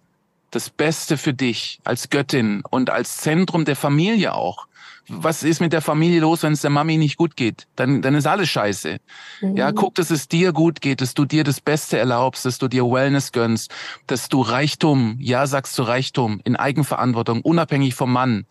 das 0.50 0.70
Beste 0.70 1.16
für 1.16 1.34
dich 1.34 1.80
als 1.84 2.10
Göttin 2.10 2.62
und 2.70 2.90
als 2.90 3.18
Zentrum 3.18 3.64
der 3.64 3.76
Familie 3.76 4.34
auch. 4.34 4.66
Was 5.08 5.42
ist 5.42 5.60
mit 5.60 5.72
der 5.72 5.80
Familie 5.80 6.20
los, 6.20 6.44
wenn 6.44 6.52
es 6.52 6.60
der 6.60 6.70
Mami 6.70 6.96
nicht 6.96 7.16
gut 7.16 7.34
geht? 7.36 7.66
Dann, 7.74 8.00
dann 8.00 8.14
ist 8.14 8.26
alles 8.26 8.48
scheiße. 8.48 8.98
Mhm. 9.40 9.56
Ja, 9.56 9.72
guck, 9.72 9.96
dass 9.96 10.10
es 10.10 10.28
dir 10.28 10.52
gut 10.52 10.80
geht, 10.80 11.00
dass 11.00 11.14
du 11.14 11.24
dir 11.24 11.42
das 11.42 11.60
Beste 11.60 11.98
erlaubst, 11.98 12.44
dass 12.44 12.58
du 12.58 12.68
dir 12.68 12.84
Wellness 12.84 13.32
gönnst, 13.32 13.72
dass 14.06 14.28
du 14.28 14.40
Reichtum, 14.40 15.16
ja 15.18 15.48
sagst 15.48 15.74
zu 15.74 15.82
Reichtum, 15.82 16.40
in 16.44 16.54
Eigenverantwortung, 16.54 17.40
unabhängig 17.40 17.94
vom 17.94 18.12
Mann, 18.12 18.46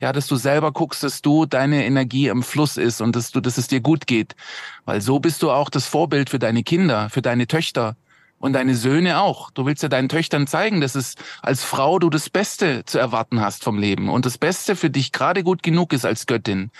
ja, 0.00 0.12
dass 0.12 0.26
du 0.26 0.36
selber 0.36 0.70
guckst, 0.70 1.02
dass 1.02 1.22
du 1.22 1.46
deine 1.46 1.84
Energie 1.84 2.28
im 2.28 2.42
Fluss 2.42 2.76
ist 2.76 3.00
und 3.00 3.16
dass 3.16 3.32
du, 3.32 3.40
dass 3.40 3.58
es 3.58 3.68
dir 3.68 3.80
gut 3.80 4.06
geht. 4.06 4.36
Weil 4.84 5.00
so 5.00 5.18
bist 5.18 5.42
du 5.42 5.50
auch 5.50 5.70
das 5.70 5.86
Vorbild 5.86 6.30
für 6.30 6.38
deine 6.38 6.62
Kinder, 6.62 7.10
für 7.10 7.22
deine 7.22 7.46
Töchter 7.46 7.96
und 8.44 8.52
deine 8.52 8.74
Söhne 8.74 9.22
auch. 9.22 9.50
Du 9.50 9.64
willst 9.64 9.82
ja 9.82 9.88
deinen 9.88 10.10
Töchtern 10.10 10.46
zeigen, 10.46 10.82
dass 10.82 10.94
es 10.94 11.14
als 11.40 11.64
Frau 11.64 11.98
du 11.98 12.10
das 12.10 12.28
Beste 12.28 12.84
zu 12.84 12.98
erwarten 12.98 13.40
hast 13.40 13.64
vom 13.64 13.78
Leben 13.78 14.10
und 14.10 14.26
das 14.26 14.36
Beste 14.36 14.76
für 14.76 14.90
dich 14.90 15.12
gerade 15.12 15.42
gut 15.42 15.62
genug 15.62 15.94
ist 15.94 16.04
als 16.04 16.26
Göttin. 16.26 16.70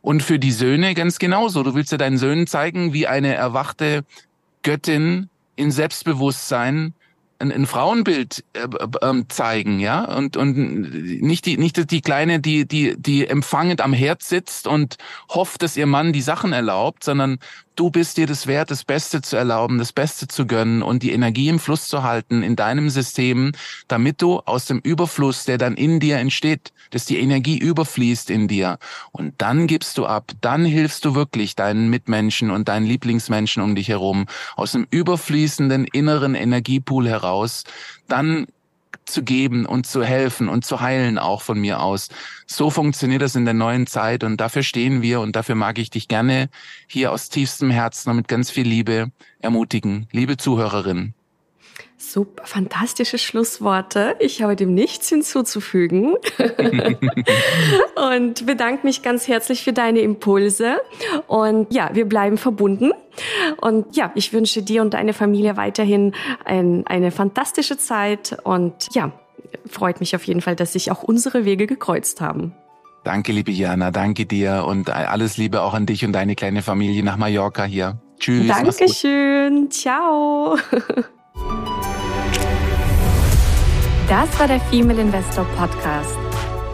Und 0.00 0.24
für 0.24 0.40
die 0.40 0.50
Söhne 0.50 0.94
ganz 0.94 1.20
genauso. 1.20 1.62
Du 1.62 1.76
willst 1.76 1.92
ja 1.92 1.98
deinen 1.98 2.18
Söhnen 2.18 2.48
zeigen, 2.48 2.92
wie 2.92 3.06
eine 3.06 3.34
erwachte 3.34 4.02
Göttin 4.64 5.30
in 5.54 5.70
Selbstbewusstsein 5.70 6.92
ein, 7.38 7.66
Frauenbild 7.66 8.44
äh, 8.52 8.66
äh, 9.00 9.24
zeigen, 9.28 9.80
ja, 9.80 10.04
und 10.04 10.36
und 10.36 10.56
nicht 11.20 11.46
die 11.46 11.56
nicht 11.56 11.90
die 11.90 12.00
kleine, 12.00 12.40
die 12.40 12.66
die 12.66 12.94
die 12.96 13.26
empfangend 13.26 13.80
am 13.80 13.92
Herd 13.92 14.22
sitzt 14.22 14.66
und 14.66 14.96
hofft, 15.28 15.62
dass 15.62 15.76
ihr 15.76 15.86
Mann 15.86 16.12
die 16.12 16.20
Sachen 16.20 16.52
erlaubt, 16.52 17.02
sondern 17.02 17.38
du 17.76 17.90
bist 17.90 18.16
dir 18.16 18.26
das 18.26 18.46
wert, 18.46 18.70
das 18.70 18.84
Beste 18.84 19.22
zu 19.22 19.36
erlauben, 19.36 19.78
das 19.78 19.92
Beste 19.92 20.28
zu 20.28 20.46
gönnen 20.46 20.82
und 20.82 21.02
die 21.02 21.12
Energie 21.12 21.48
im 21.48 21.58
Fluss 21.58 21.88
zu 21.88 22.02
halten 22.02 22.42
in 22.42 22.56
deinem 22.56 22.90
System, 22.90 23.52
damit 23.88 24.20
du 24.22 24.40
aus 24.40 24.66
dem 24.66 24.78
Überfluss, 24.80 25.44
der 25.44 25.58
dann 25.58 25.74
in 25.74 26.00
dir 26.00 26.18
entsteht, 26.18 26.72
dass 26.90 27.04
die 27.04 27.18
Energie 27.18 27.58
überfließt 27.58 28.30
in 28.30 28.48
dir. 28.48 28.78
Und 29.10 29.34
dann 29.38 29.66
gibst 29.66 29.98
du 29.98 30.06
ab, 30.06 30.32
dann 30.40 30.64
hilfst 30.64 31.04
du 31.04 31.14
wirklich 31.14 31.56
deinen 31.56 31.88
Mitmenschen 31.90 32.50
und 32.50 32.68
deinen 32.68 32.86
Lieblingsmenschen 32.86 33.62
um 33.62 33.74
dich 33.74 33.88
herum 33.88 34.26
aus 34.56 34.72
dem 34.72 34.86
überfließenden 34.90 35.86
inneren 35.86 36.34
Energiepool 36.34 37.08
heraus. 37.08 37.64
Dann 38.08 38.46
zu 39.12 39.22
geben 39.22 39.66
und 39.66 39.86
zu 39.86 40.02
helfen 40.02 40.48
und 40.48 40.64
zu 40.64 40.80
heilen 40.80 41.18
auch 41.18 41.42
von 41.42 41.60
mir 41.60 41.80
aus. 41.80 42.08
So 42.46 42.70
funktioniert 42.70 43.22
das 43.22 43.36
in 43.36 43.44
der 43.44 43.54
neuen 43.54 43.86
Zeit 43.86 44.24
und 44.24 44.38
dafür 44.40 44.62
stehen 44.62 45.02
wir 45.02 45.20
und 45.20 45.36
dafür 45.36 45.54
mag 45.54 45.78
ich 45.78 45.90
dich 45.90 46.08
gerne 46.08 46.48
hier 46.88 47.12
aus 47.12 47.28
tiefstem 47.28 47.70
Herzen 47.70 48.10
und 48.10 48.16
mit 48.16 48.28
ganz 48.28 48.50
viel 48.50 48.66
Liebe 48.66 49.10
ermutigen. 49.40 50.08
Liebe 50.10 50.36
Zuhörerin. 50.36 51.14
Super, 52.04 52.44
fantastische 52.44 53.16
Schlussworte. 53.16 54.16
Ich 54.18 54.42
habe 54.42 54.56
dem 54.56 54.74
nichts 54.74 55.08
hinzuzufügen 55.08 56.16
und 58.12 58.44
bedanke 58.44 58.84
mich 58.84 59.02
ganz 59.02 59.28
herzlich 59.28 59.62
für 59.62 59.72
deine 59.72 60.00
Impulse. 60.00 60.78
Und 61.28 61.72
ja, 61.72 61.90
wir 61.92 62.06
bleiben 62.06 62.38
verbunden. 62.38 62.90
Und 63.60 63.96
ja, 63.96 64.10
ich 64.14 64.32
wünsche 64.32 64.62
dir 64.62 64.82
und 64.82 64.94
deine 64.94 65.12
Familie 65.12 65.56
weiterhin 65.56 66.14
ein, 66.44 66.86
eine 66.86 67.10
fantastische 67.10 67.76
Zeit. 67.78 68.36
Und 68.44 68.94
ja, 68.94 69.12
freut 69.66 70.00
mich 70.00 70.14
auf 70.16 70.24
jeden 70.24 70.40
Fall, 70.40 70.56
dass 70.56 70.72
sich 70.72 70.90
auch 70.90 71.02
unsere 71.02 71.44
Wege 71.44 71.66
gekreuzt 71.66 72.20
haben. 72.20 72.54
Danke, 73.04 73.32
liebe 73.32 73.50
Jana, 73.50 73.90
danke 73.90 74.26
dir 74.26 74.64
und 74.66 74.88
alles 74.90 75.36
Liebe 75.36 75.62
auch 75.62 75.74
an 75.74 75.86
dich 75.86 76.04
und 76.04 76.12
deine 76.12 76.36
kleine 76.36 76.62
Familie 76.62 77.02
nach 77.02 77.16
Mallorca 77.16 77.64
hier. 77.64 77.98
Tschüss. 78.18 78.46
Dankeschön. 78.46 79.70
Ciao. 79.70 80.56
Das 84.08 84.38
war 84.38 84.46
der 84.46 84.60
Female 84.60 85.00
Investor 85.00 85.46
Podcast. 85.56 86.21